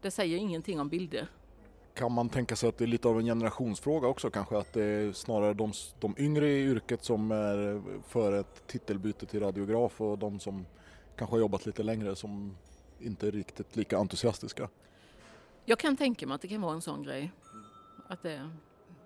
[0.00, 1.26] Det säger ingenting om bilder.
[1.94, 4.58] Kan man tänka sig att det är lite av en generationsfråga också kanske?
[4.58, 9.40] Att det är snarare de, de yngre i yrket som är för ett titelbyte till
[9.40, 10.66] radiograf och de som
[11.16, 12.56] kanske har jobbat lite längre som
[13.00, 14.68] inte är riktigt lika entusiastiska?
[15.64, 17.32] Jag kan tänka mig att det kan vara en sån grej.
[18.08, 18.50] Att det,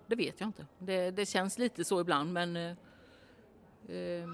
[0.07, 0.65] det vet jag inte.
[0.79, 2.75] Det, det känns lite så ibland men eh,
[3.87, 4.27] eh,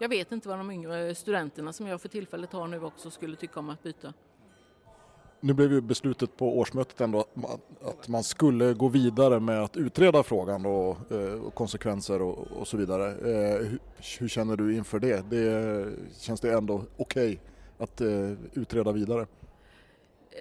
[0.00, 3.36] jag vet inte vad de yngre studenterna som jag för tillfället har nu också skulle
[3.36, 4.14] tycka om att byta.
[5.40, 7.24] Nu blev ju beslutet på årsmötet ändå
[7.82, 12.68] att man skulle gå vidare med att utreda frågan och, eh, och konsekvenser och, och,
[12.68, 13.10] så vidare.
[13.10, 13.78] Eh, hur,
[14.18, 15.30] hur, känner du inför det?
[15.30, 17.38] det känns det ändå okej okay
[17.78, 19.26] att eh, utreda vidare?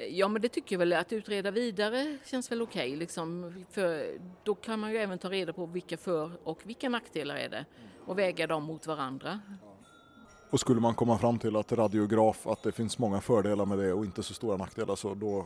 [0.09, 3.53] Ja men det tycker jag väl att utreda vidare känns väl okej okay, liksom.
[3.71, 4.05] För
[4.43, 7.65] då kan man ju även ta reda på vilka för och vilka nackdelar är det
[8.05, 9.39] och väga dem mot varandra.
[10.49, 13.93] Och skulle man komma fram till att radiograf, att det finns många fördelar med det
[13.93, 15.45] och inte så stora nackdelar så då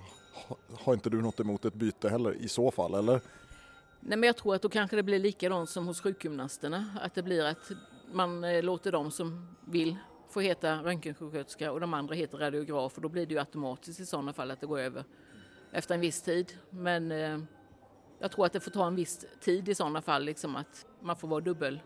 [0.74, 3.22] har inte du något emot ett byte heller i så fall eller?
[4.00, 6.86] Nej men jag tror att då kanske det blir likadant som hos sjukgymnasterna.
[7.02, 7.72] Att det blir att
[8.14, 9.96] man eh, låter dem som vill
[10.30, 14.06] få heta röntgensjuksköterska och de andra heter radiograf och då blir det ju automatiskt i
[14.06, 15.04] sådana fall att det går över
[15.72, 16.54] efter en viss tid.
[16.70, 17.40] Men eh,
[18.20, 21.16] jag tror att det får ta en viss tid i sådana fall, liksom att man
[21.16, 21.80] får vara dubbel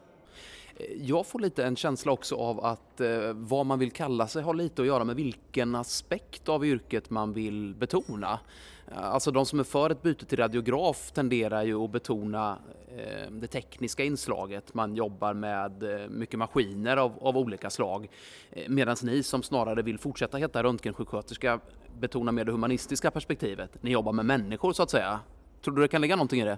[0.97, 4.53] jag får lite en känsla också av att eh, vad man vill kalla sig har
[4.53, 8.39] lite att göra med vilken aspekt av yrket man vill betona.
[8.87, 12.57] Eh, alltså de som är för ett byte till radiograf tenderar ju att betona
[12.97, 14.73] eh, det tekniska inslaget.
[14.73, 18.09] Man jobbar med eh, mycket maskiner av, av olika slag.
[18.51, 21.59] Eh, Medan ni som snarare vill fortsätta heta röntgensjuksköterska
[21.99, 23.83] betonar mer det humanistiska perspektivet.
[23.83, 25.19] Ni jobbar med människor så att säga.
[25.61, 26.57] Tror du det kan ligga någonting i det?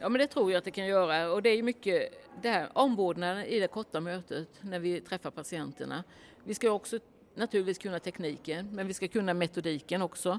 [0.00, 2.48] Ja men det tror jag att det kan göra och det är ju mycket det
[2.48, 6.04] här omvårdnaden i det korta mötet när vi träffar patienterna.
[6.44, 6.98] Vi ska också
[7.34, 10.38] naturligtvis kunna tekniken men vi ska kunna metodiken också.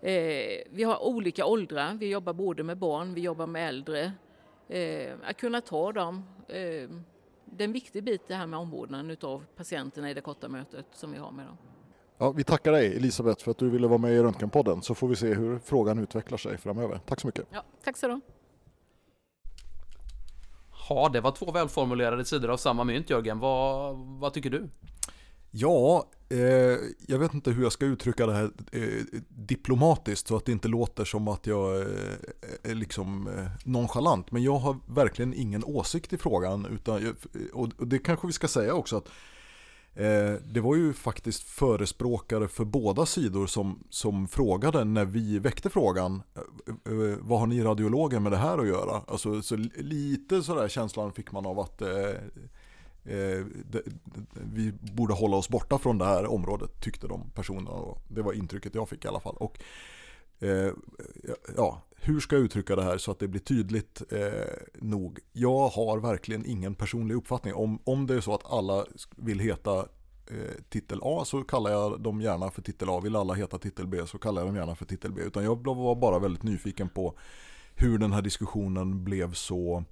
[0.00, 4.12] Eh, vi har olika åldrar, vi jobbar både med barn, vi jobbar med äldre.
[4.68, 6.88] Eh, att kunna ta dem, eh,
[7.44, 10.86] det är en viktig bit det här med omvårdnaden av patienterna i det korta mötet
[10.92, 11.56] som vi har med dem.
[12.18, 15.08] Ja, vi tackar dig Elisabeth för att du ville vara med i Röntgenpodden så får
[15.08, 17.00] vi se hur frågan utvecklar sig framöver.
[17.06, 17.46] Tack så mycket.
[17.50, 18.20] Ja, tack så du
[20.88, 23.38] Ja, det var två välformulerade sidor av samma mynt Jörgen.
[23.38, 24.68] Vad, vad tycker du?
[25.50, 26.38] Ja, eh,
[27.06, 30.68] jag vet inte hur jag ska uttrycka det här eh, diplomatiskt så att det inte
[30.68, 31.86] låter som att jag eh,
[32.62, 34.30] är liksom eh, nonchalant.
[34.30, 36.66] Men jag har verkligen ingen åsikt i frågan.
[36.66, 37.14] Utan,
[37.52, 39.31] och det kanske vi ska säga också att Eh,
[39.94, 45.70] Eh, det var ju faktiskt förespråkare för båda sidor som, som frågade när vi väckte
[45.70, 49.02] frågan eh, eh, Vad har ni radiologer med det här att göra?
[49.06, 51.88] Alltså, så lite sådär känslan fick man av att eh,
[53.70, 53.82] det,
[54.32, 57.70] vi borde hålla oss borta från det här området tyckte de personerna.
[58.08, 59.36] Det var intrycket jag fick i alla fall.
[59.36, 59.58] Och,
[60.42, 60.72] eh,
[61.56, 64.30] ja, hur ska jag uttrycka det här så att det blir tydligt eh,
[64.74, 65.18] nog?
[65.32, 67.54] Jag har verkligen ingen personlig uppfattning.
[67.54, 68.84] Om, om det är så att alla
[69.16, 69.78] vill heta
[70.26, 73.00] eh, titel A så kallar jag dem gärna för titel A.
[73.00, 75.22] Vill alla heta titel B så kallar jag dem gärna för titel B.
[75.22, 77.18] Utan jag var bara väldigt nyfiken på
[77.74, 79.84] hur den här diskussionen blev så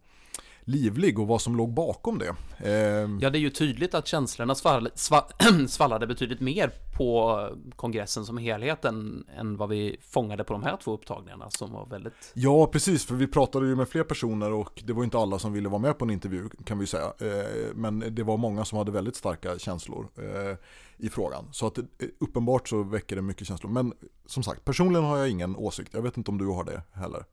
[0.70, 2.35] livlig och vad som låg bakom det.
[2.59, 3.09] Eh...
[3.20, 4.90] Ja, det är ju tydligt att känslorna svall,
[5.68, 10.76] svallade betydligt mer på kongressen som helhet än, än vad vi fångade på de här
[10.76, 12.33] två upptagningarna som var väldigt...
[12.35, 15.52] Ja, precis, för vi pratade ju med fler personer och det var inte alla som
[15.52, 17.12] ville vara med på en intervju kan vi säga.
[17.18, 20.56] Eh, men det var många som hade väldigt starka känslor eh,
[20.96, 21.48] i frågan.
[21.52, 21.85] Så att eh,
[22.18, 23.70] uppenbart så väcker det mycket känslor.
[23.70, 23.92] Men
[24.26, 25.94] som sagt, personligen har jag ingen åsikt.
[25.94, 27.24] Jag vet inte om du har det heller.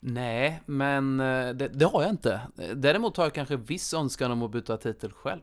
[0.00, 2.40] Nej, men eh, det, det, har jag inte.
[2.74, 5.42] Däremot har jag kanske viss önskan om att byta titel själv.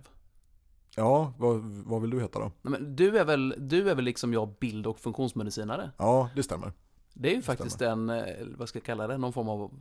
[0.96, 2.52] Ja, vad, vad vill du heta då?
[2.62, 5.92] Men du, är väl, du är väl liksom jag bild och funktionsmedicinare?
[5.98, 6.74] Ja, det stämmer.
[7.14, 8.18] Det är ju det faktiskt stämmer.
[8.18, 9.72] en, eh, vad ska jag kalla det, någon form av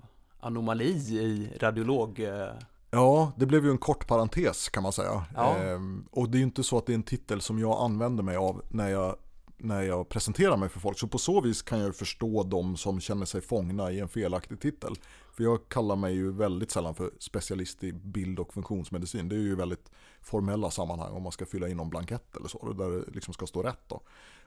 [0.41, 2.21] anomali i radiolog...
[2.21, 2.49] Eh.
[2.91, 5.25] Ja, det blev ju en kort parentes kan man säga.
[5.35, 5.57] Ja.
[5.57, 8.23] Ehm, och det är ju inte så att det är en titel som jag använder
[8.23, 9.17] mig av när jag
[9.65, 10.99] när jag presenterar mig för folk.
[10.99, 14.61] Så på så vis kan jag förstå de som känner sig fångna i en felaktig
[14.61, 14.95] titel.
[15.33, 19.29] För jag kallar mig ju väldigt sällan för specialist i bild och funktionsmedicin.
[19.29, 22.73] Det är ju väldigt formella sammanhang om man ska fylla in någon blankett eller så,
[22.73, 24.03] där det liksom ska stå rätt då.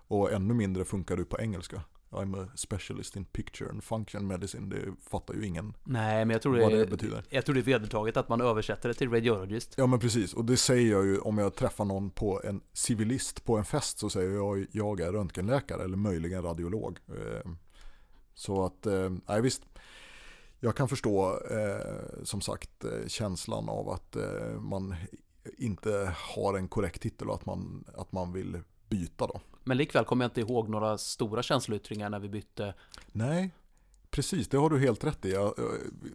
[0.07, 1.81] Och ännu mindre funkar det på engelska.
[2.11, 4.69] I'm a specialist in picture and function medicine.
[4.75, 7.23] Det fattar ju ingen Nej, men jag tror vad det, det betyder.
[7.29, 9.73] jag tror det är vedertaget att man översätter det till radiologist.
[9.77, 13.43] Ja men precis, och det säger jag ju om jag träffar någon på en civilist
[13.43, 16.99] på en fest så säger jag jag är röntgenläkare eller möjligen radiolog.
[17.07, 17.51] Eh,
[18.33, 19.61] Så att, eh, nej visst.
[20.59, 24.95] Jag kan förstå eh, som sagt eh, känslan av att eh, man
[25.57, 29.41] inte har en korrekt titel och att man, att man vill byta då.
[29.63, 32.73] Men likväl kommer jag inte ihåg några stora känsloyttringar när vi bytte.
[33.11, 33.51] Nej,
[34.09, 35.31] precis det har du helt rätt i.
[35.31, 35.63] Ja, eh,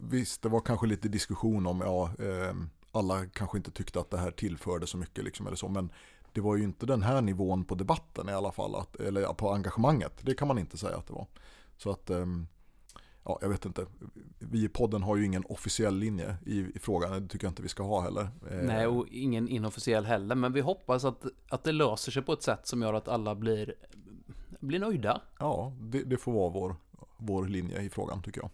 [0.01, 2.55] visst, det var kanske lite diskussion om, ja, eh,
[2.93, 5.93] alla kanske inte tyckte att det här tillförde så mycket liksom eller så, men
[6.33, 9.53] det var ju inte den här nivån på debatten i alla fall, att, eller på
[9.53, 10.13] engagemanget.
[10.21, 11.27] Det kan man inte säga att det var.
[11.77, 12.47] Så att, ehm,
[13.25, 13.87] ja, jag vet inte.
[14.39, 17.63] Vi i podden har ju ingen officiell linje i, i frågan, det tycker jag inte
[17.63, 18.23] vi ska ha heller.
[18.51, 20.35] Eh, Nej, och ingen inofficiell heller.
[20.35, 23.35] Men vi hoppas att, att det löser sig på ett sätt som gör att alla
[23.35, 23.75] blir,
[24.61, 25.21] blir nöjda.
[25.39, 26.77] Ja, det, det får vara vår,
[27.17, 28.51] vår linje i frågan tycker jag.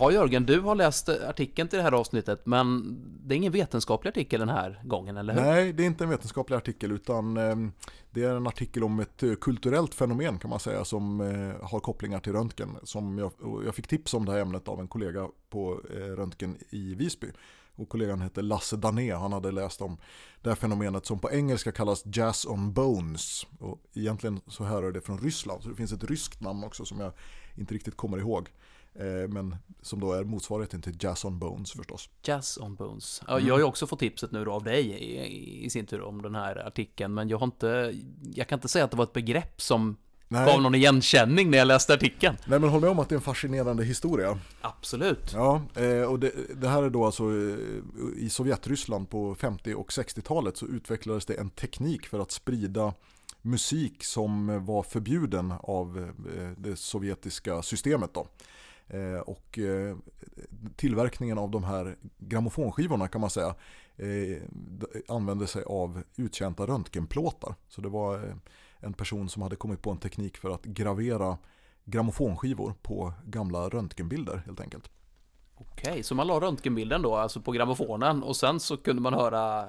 [0.00, 4.08] Ja, Jörgen, du har läst artikeln till det här avsnittet, men det är ingen vetenskaplig
[4.08, 5.40] artikel den här gången, eller hur?
[5.40, 7.72] Nej, det är inte en vetenskaplig artikel utan ehm,
[8.10, 11.80] det är en artikel om ett eh, kulturellt fenomen kan man säga som eh, har
[11.80, 12.76] kopplingar till röntgen.
[12.82, 13.32] Som jag,
[13.64, 17.26] jag fick tips om det här ämnet av en kollega på eh, röntgen i Visby.
[17.76, 19.96] Och kollegan hette Lasse Dané, han hade läst om
[20.42, 23.46] det här fenomenet som på engelska kallas jazz on bones.
[23.58, 27.00] Och egentligen så härrör det från Ryssland, så det finns ett ryskt namn också som
[27.00, 27.12] jag
[27.54, 28.48] inte riktigt kommer ihåg.
[28.98, 32.08] Eh, men som då är motsvarigheten till Jazz on Bones förstås.
[32.22, 33.22] Jazz on Bones.
[33.26, 36.02] Ja, Jag har ju också fått tipset nu då av dig i, i sin tur
[36.02, 37.94] om den här artikeln, men jag har inte,
[38.34, 39.96] jag kan inte säga att det var ett begrepp som
[40.28, 40.46] Nej.
[40.46, 42.36] gav någon igenkänning när jag läste artikeln.
[42.46, 44.38] Nej men håll med om att det är en fascinerande historia.
[44.60, 45.32] Absolut.
[45.34, 47.56] Ja, eh, och det, det här är då alltså eh,
[48.16, 52.94] i Sovjetryssland på 50 och 60-talet så utvecklades det en teknik för att sprida
[53.42, 56.12] musik som var förbjuden av
[56.56, 58.26] det sovjetiska systemet då.
[58.88, 59.96] Eh, och eh,
[60.76, 63.54] tillverkningen av de här grammofonskivorna kan man säga
[63.96, 64.42] eh,
[65.08, 67.54] använde sig av uttjänta röntgenplåtar.
[67.68, 68.34] Så det var
[68.80, 71.38] en person som hade kommit på en teknik för att gravera
[71.84, 74.90] grammofonskivor på gamla röntgenbilder helt enkelt.
[75.56, 79.68] Okej, så man la röntgenbilden då, alltså på grammofonen, och sen så kunde man höra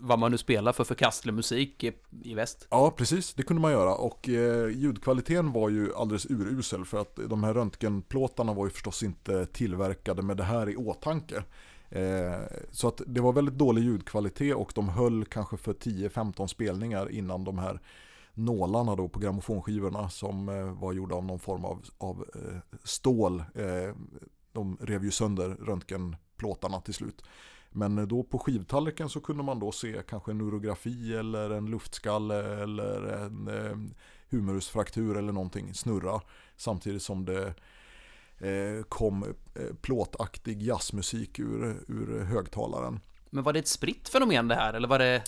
[0.00, 1.92] vad man nu spelar för förkastlig musik i,
[2.24, 2.66] i väst.
[2.70, 3.34] Ja, precis.
[3.34, 3.94] Det kunde man göra.
[3.94, 9.02] Och eh, ljudkvaliteten var ju alldeles urusel för att de här röntgenplåtarna var ju förstås
[9.02, 11.42] inte tillverkade med det här i åtanke.
[11.90, 17.10] Eh, så att det var väldigt dålig ljudkvalitet och de höll kanske för 10-15 spelningar
[17.10, 17.80] innan de här
[18.34, 23.44] nålarna då på grammofonskivorna som eh, var gjorda av någon form av, av eh, stål.
[23.54, 23.94] Eh,
[24.52, 27.24] de rev ju sönder röntgenplåtarna till slut.
[27.70, 32.62] Men då på skivtallriken så kunde man då se kanske en urografi eller en luftskalle
[32.62, 33.76] eller en eh,
[34.30, 36.20] humerusfraktur eller någonting snurra.
[36.56, 37.54] Samtidigt som det
[38.38, 43.00] eh, kom eh, plåtaktig jazzmusik ur, ur högtalaren.
[43.30, 45.22] Men var det ett spritt fenomen det här, eller var det...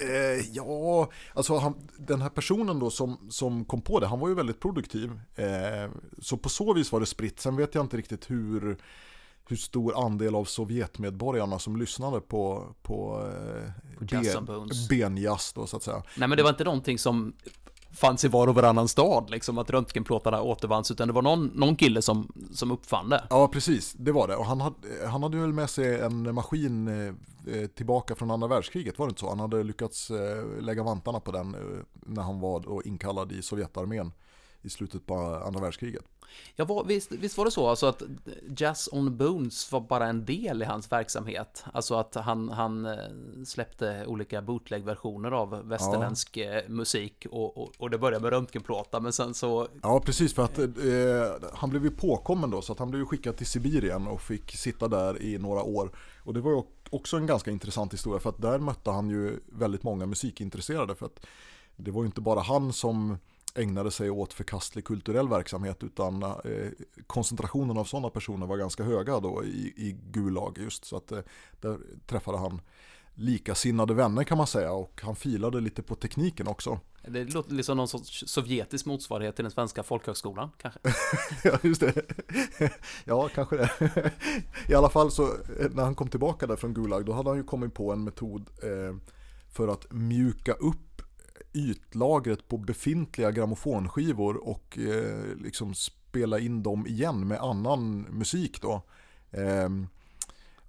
[0.00, 4.28] Eh, ja, alltså han, den här personen då som, som kom på det, han var
[4.28, 5.20] ju väldigt produktiv.
[5.34, 7.40] Eh, så på så vis var det spritt.
[7.40, 8.78] Sen vet jag inte riktigt hur,
[9.48, 13.26] hur stor andel av Sovjetmedborgarna som lyssnade på, på,
[14.00, 14.88] eh, Bones.
[14.88, 16.02] benjazz då så att säga.
[16.16, 17.32] Nej men det var inte någonting som
[17.92, 21.76] fanns i var och varannan stad, liksom att röntgenplåtarna återvanns, utan det var någon, någon
[21.76, 23.24] kille som, som uppfann det.
[23.30, 23.92] Ja, precis.
[23.92, 24.36] Det var det.
[24.36, 26.88] Och han hade, han hade väl med sig en maskin
[27.46, 29.28] eh, tillbaka från andra världskriget, var det inte så?
[29.28, 31.60] Han hade lyckats eh, lägga vantarna på den eh,
[31.92, 34.12] när han var då inkallad i Sovjetarmén
[34.62, 36.04] i slutet på andra världskriget.
[36.56, 38.02] Ja, var, visst, visst var det så, alltså att
[38.56, 41.64] Jazz on Bones var bara en del i hans verksamhet?
[41.72, 42.98] Alltså att han, han eh,
[43.44, 49.12] släppte olika bootleg-versioner av västerländsk eh, musik och, och, och det började med röntgenplåtar, men
[49.12, 49.68] sen så...
[49.82, 50.34] Ja, precis.
[50.34, 54.06] För att eh, han blev ju påkommen då, så att han blev skickad till Sibirien
[54.06, 55.90] och fick sitta där i några år.
[56.24, 59.40] Och det var ju också en ganska intressant historia, för att där mötte han ju
[59.46, 60.94] väldigt många musikintresserade.
[60.94, 61.26] För att
[61.76, 63.18] det var ju inte bara han som
[63.58, 66.30] ägnade sig åt förkastlig kulturell verksamhet utan eh,
[67.06, 71.20] koncentrationen av sådana personer var ganska höga då i, i Gulag just så att eh,
[71.60, 72.60] där träffade han
[73.14, 76.80] likasinnade vänner kan man säga och han filade lite på tekniken också.
[77.02, 80.80] Det låter liksom någon sorts sovjetisk motsvarighet till den svenska folkhögskolan, kanske?
[81.44, 82.02] ja, just det.
[83.04, 83.70] ja, kanske det.
[84.68, 87.36] I alla fall så eh, när han kom tillbaka där från Gulag då hade han
[87.36, 88.96] ju kommit på en metod eh,
[89.48, 90.87] för att mjuka upp
[91.58, 98.82] ytlagret på befintliga grammofonskivor och eh, liksom spela in dem igen med annan musik då.
[99.30, 99.68] Eh,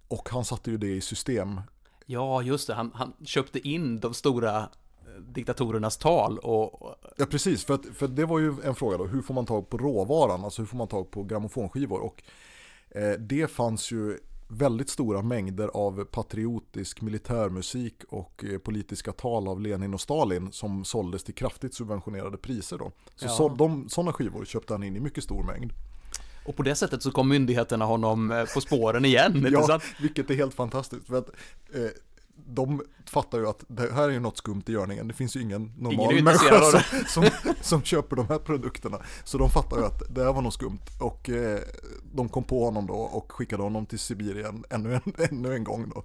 [0.08, 1.62] och han satte ju det i system.
[2.06, 2.74] Ja, just det.
[2.74, 6.96] Han, han köpte in de stora eh, diktatorernas tal och...
[7.18, 9.70] Ja precis, för, att, för det var ju en fråga då, hur får man tag
[9.70, 12.00] på råvaran, alltså hur får man tag på grammofonskivor?
[12.00, 12.24] Och
[12.90, 14.18] eh, det fanns ju
[14.52, 20.86] väldigt stora mängder av patriotisk militärmusik och eh, politiska tal av Lenin och Stalin som
[20.86, 22.91] såldes till kraftigt subventionerade priser då.
[23.16, 23.30] Så, Ja.
[23.30, 25.74] så de, sådana skivor köpte han in i mycket stor mängd.
[26.45, 30.36] Och på det sättet så kom myndigheterna honom eh, på spåren igen, Ja, vilket är
[30.36, 31.08] helt fantastiskt.
[31.08, 31.30] För att,
[31.74, 31.82] eh,
[32.46, 35.08] de fattar ju att det här är ju något skumt i görningen.
[35.08, 37.30] Det finns ju ingen Ingen normal ju människa som, som,
[37.62, 39.02] som köper de här produkterna.
[39.24, 40.86] Så de fattar ju att det här var något skumt.
[41.00, 41.60] Och eh,
[42.14, 45.92] de kom på honom då och skickade honom till Sibirien ännu en, ännu en gång
[45.96, 46.04] då.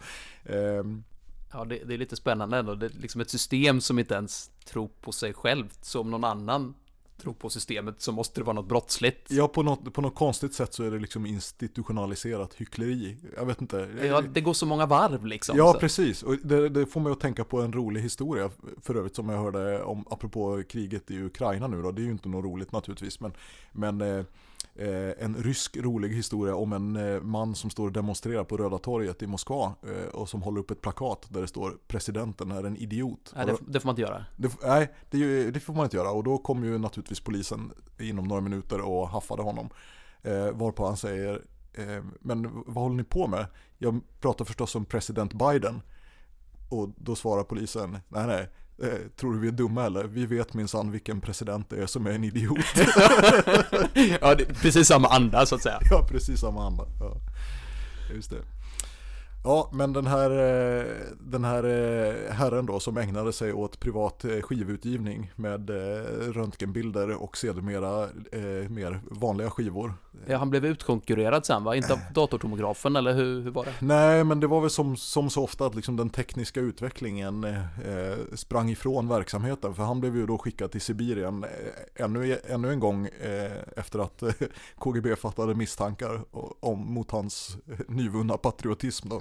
[0.52, 1.04] Ehm,
[1.52, 2.74] Ja, det, det är lite spännande ändå.
[2.74, 5.84] Det är liksom ett system som inte ens tror på sig självt.
[5.84, 6.74] Så om någon annan
[7.16, 9.26] tror på systemet så måste det vara något brottsligt.
[9.30, 13.16] ja, på något, på något konstigt sätt så är det liksom institutionaliserat hyckleri.
[13.36, 13.88] Jag vet inte.
[14.02, 15.56] Ja, det går så många varv liksom.
[15.56, 15.78] Ja, så.
[15.78, 16.22] precis.
[16.22, 18.50] Och det, det får mig att tänka på en rolig historia
[18.82, 21.90] för övrigt som jag hörde om, apropå kriget i Ukraina nu då.
[21.90, 23.32] Det är ju inte något roligt naturligtvis, men,
[23.72, 24.24] men eh,
[25.18, 29.22] en rysk rolig historia om en eh, man som står och demonstrerar på Röda torget
[29.22, 32.76] i Moskva eh, och som håller upp ett plakat där det står presidenten är en
[32.76, 33.32] idiot.
[33.36, 34.24] Nej, det, det får man inte göra.
[34.36, 38.24] Det, nej, det, det får man inte göra och då kom ju naturligtvis polisen inom
[38.24, 39.70] några minuter och haffade honom.
[40.22, 41.42] Eh, varpå han säger,
[41.72, 43.46] eh, men vad håller ni på med?
[43.78, 45.82] Jag pratar förstås om president Biden.
[46.70, 48.48] Och då svarar polisen, nej nej,
[48.82, 50.04] eh, tror du vi är dumma eller?
[50.04, 52.58] Vi vet minsann vilken president det är som är en idiot.
[54.20, 55.78] ja, precis samma anda så att säga.
[55.90, 56.86] ja, precis samma anda.
[57.00, 57.16] Ja,
[58.14, 58.42] just det.
[59.46, 60.84] Ja, men den här, eh,
[61.20, 65.70] den här eh, herren då som ägnade sig åt privat eh, skivutgivning med
[66.34, 69.94] röntgenbilder och sedermera eh, mer vanliga skivor.
[70.26, 71.76] Ja, han blev utkonkurrerad sen va?
[71.76, 73.72] Inte av datortomografen eller hur, hur var det?
[73.80, 77.54] Nej, men det var väl som, som så ofta att liksom den tekniska utvecklingen eh,
[78.34, 79.74] sprang ifrån verksamheten.
[79.74, 81.44] För han blev ju då skickad till Sibirien
[81.94, 84.22] ännu, ännu en gång eh, efter att
[84.78, 86.20] KGB fattade misstankar
[86.60, 87.56] om, mot hans
[87.88, 89.08] nyvunna patriotism.
[89.08, 89.20] Då.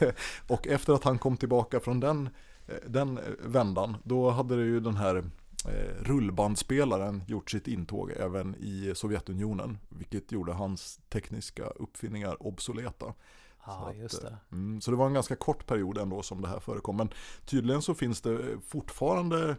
[0.46, 2.28] och efter att han kom tillbaka från den,
[2.66, 5.16] eh, den eh, vändan, då hade det ju den här
[5.68, 9.78] eh, rullbandspelaren gjort sitt intåg även i Sovjetunionen.
[9.88, 13.14] Vilket gjorde hans tekniska uppfinningar obsoleta.
[13.66, 14.36] Ja, Så att, just det.
[14.52, 16.96] Mm, så det var en ganska kort period ändå som det här förekom.
[16.96, 17.08] Men
[17.44, 19.56] tydligen så finns det fortfarande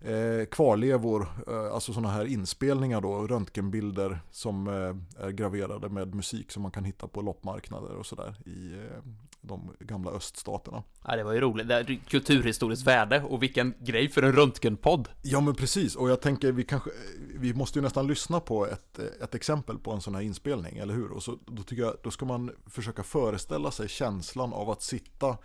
[0.00, 6.52] eh, kvarlevor, eh, alltså sådana här inspelningar då, röntgenbilder som eh, är graverade med musik
[6.52, 9.02] som man kan hitta på loppmarknader och sådär i eh,
[9.40, 10.82] de gamla öststaterna.
[11.06, 11.68] Ja, det var ju roligt.
[11.68, 15.08] Det är kulturhistoriskt värde och vilken grej för en röntgenpodd.
[15.22, 16.90] Ja men precis, och jag tänker vi kanske,
[17.38, 20.94] vi måste ju nästan lyssna på ett, ett exempel på en sån här inspelning, eller
[20.94, 21.10] hur?
[21.10, 25.38] Och så, då tycker jag, då ska man försöka föreställa sig känslan av att sitta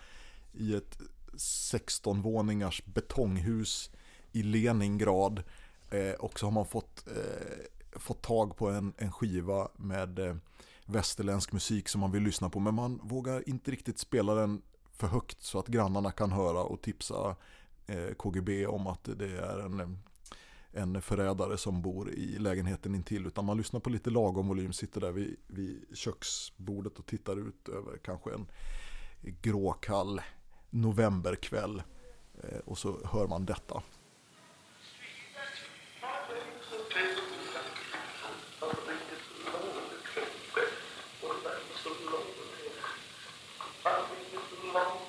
[0.54, 0.98] i ett
[1.38, 3.90] 16-våningars betonghus
[4.36, 5.44] i Leningrad
[5.90, 10.36] eh, och så har man fått, eh, fått tag på en, en skiva med eh,
[10.86, 14.62] västerländsk musik som man vill lyssna på men man vågar inte riktigt spela den
[14.92, 17.36] för högt så att grannarna kan höra och tipsa
[17.88, 20.00] eh, KGB om att det är en,
[20.72, 25.02] en förrädare som bor i lägenheten intill utan man lyssnar på lite lagom volym, sitter
[25.02, 28.48] där vid, vid köksbordet och tittar ut över kanske en
[29.42, 30.22] gråkall
[30.70, 31.84] novemberkväll
[32.44, 33.82] eh, och så hör man detta.
[43.86, 45.05] para o do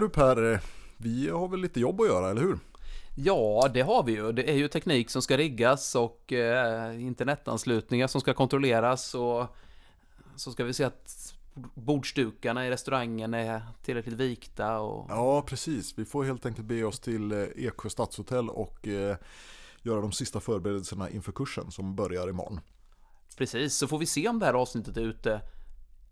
[0.00, 0.60] du Per, eh,
[0.96, 2.58] vi har väl lite jobb att göra, eller hur?
[3.16, 4.32] Ja, det har vi ju.
[4.32, 9.46] Det är ju teknik som ska riggas och eh, internetanslutningar som ska kontrolleras och
[10.36, 11.34] så ska vi se att
[11.74, 15.06] bordsdukarna i restaurangen är tillräckligt vikta och...
[15.08, 15.98] Ja, precis.
[15.98, 19.16] Vi får helt enkelt be oss till eh, Eksjö stadshotell och eh,
[19.82, 22.60] göra de sista förberedelserna inför kursen som börjar imorgon.
[23.36, 25.40] Precis, så får vi se om det här avsnittet är ute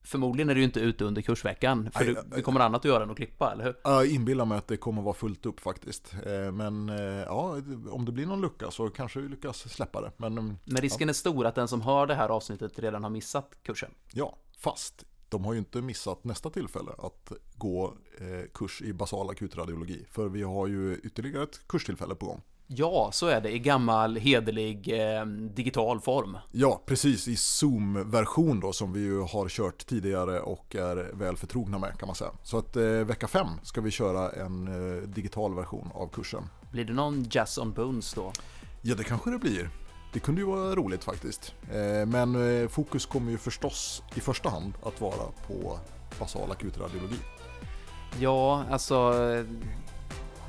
[0.07, 3.03] Förmodligen är ju inte ute under kursveckan, för Nej, det, det kommer annat att göra
[3.03, 3.75] än att klippa, eller hur?
[3.85, 6.15] Jag inbillar mig att det kommer vara fullt upp faktiskt.
[6.27, 7.57] Eh, Men eh, ja,
[7.91, 10.13] om det blir någon lucka så kanske vi lyckas släppa det.
[10.17, 13.11] Men mm, Men risken är stor att den som hör det här avsnittet redan har
[13.11, 13.91] missat kursen.
[14.13, 19.31] ja, fast de har ju inte missat nästa tillfälle att gå eh, kurs i basal
[19.31, 20.07] akutradiologi.
[20.11, 22.43] För vi har ju ytterligare ett kurstillfälle på gång.
[22.69, 26.39] Ja, så är det i gammal hederlig eh, digital form.
[26.53, 31.79] Ja, precis i Zoom-version då som vi ju har kört tidigare och är väl förtrogna
[31.79, 32.31] med kan man säga.
[32.43, 36.43] Så att eh, vecka fem ska vi köra en eh, digital version av kursen.
[36.73, 38.33] Blir det någon jazz on bones då?
[38.83, 39.71] Ja, det kanske det blir.
[40.13, 41.55] Det kunde ju vara roligt faktiskt.
[41.71, 45.79] Eh, men eh, fokus kommer ju förstås i första hand att vara på
[46.19, 47.19] basal akutradiologi.
[48.19, 49.13] Ja, alltså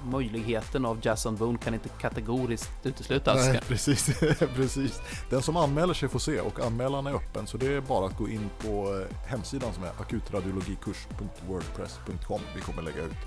[0.06, 3.48] möjligheten av jazz on bone kan inte kategoriskt uteslutas.
[3.48, 4.20] Nej, precis,
[4.56, 5.02] precis.
[5.30, 8.18] Den som anmäler sig får se och anmälan är öppen så det är bara att
[8.18, 12.42] gå in på eh, hemsidan som är akutradiologikurs.wordpress.com.
[12.56, 13.18] Vi kommer lägga ut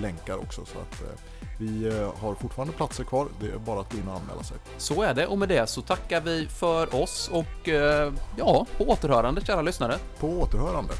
[0.00, 1.08] länkar också så att eh,
[1.58, 3.28] vi eh, har fortfarande platser kvar.
[3.40, 4.56] Det är bara att gå in och anmäla sig.
[4.78, 7.68] Så är det och med det så tackar vi för oss och
[8.36, 9.98] ja, på återhörande kära lyssnare.
[10.18, 10.92] På återhörande.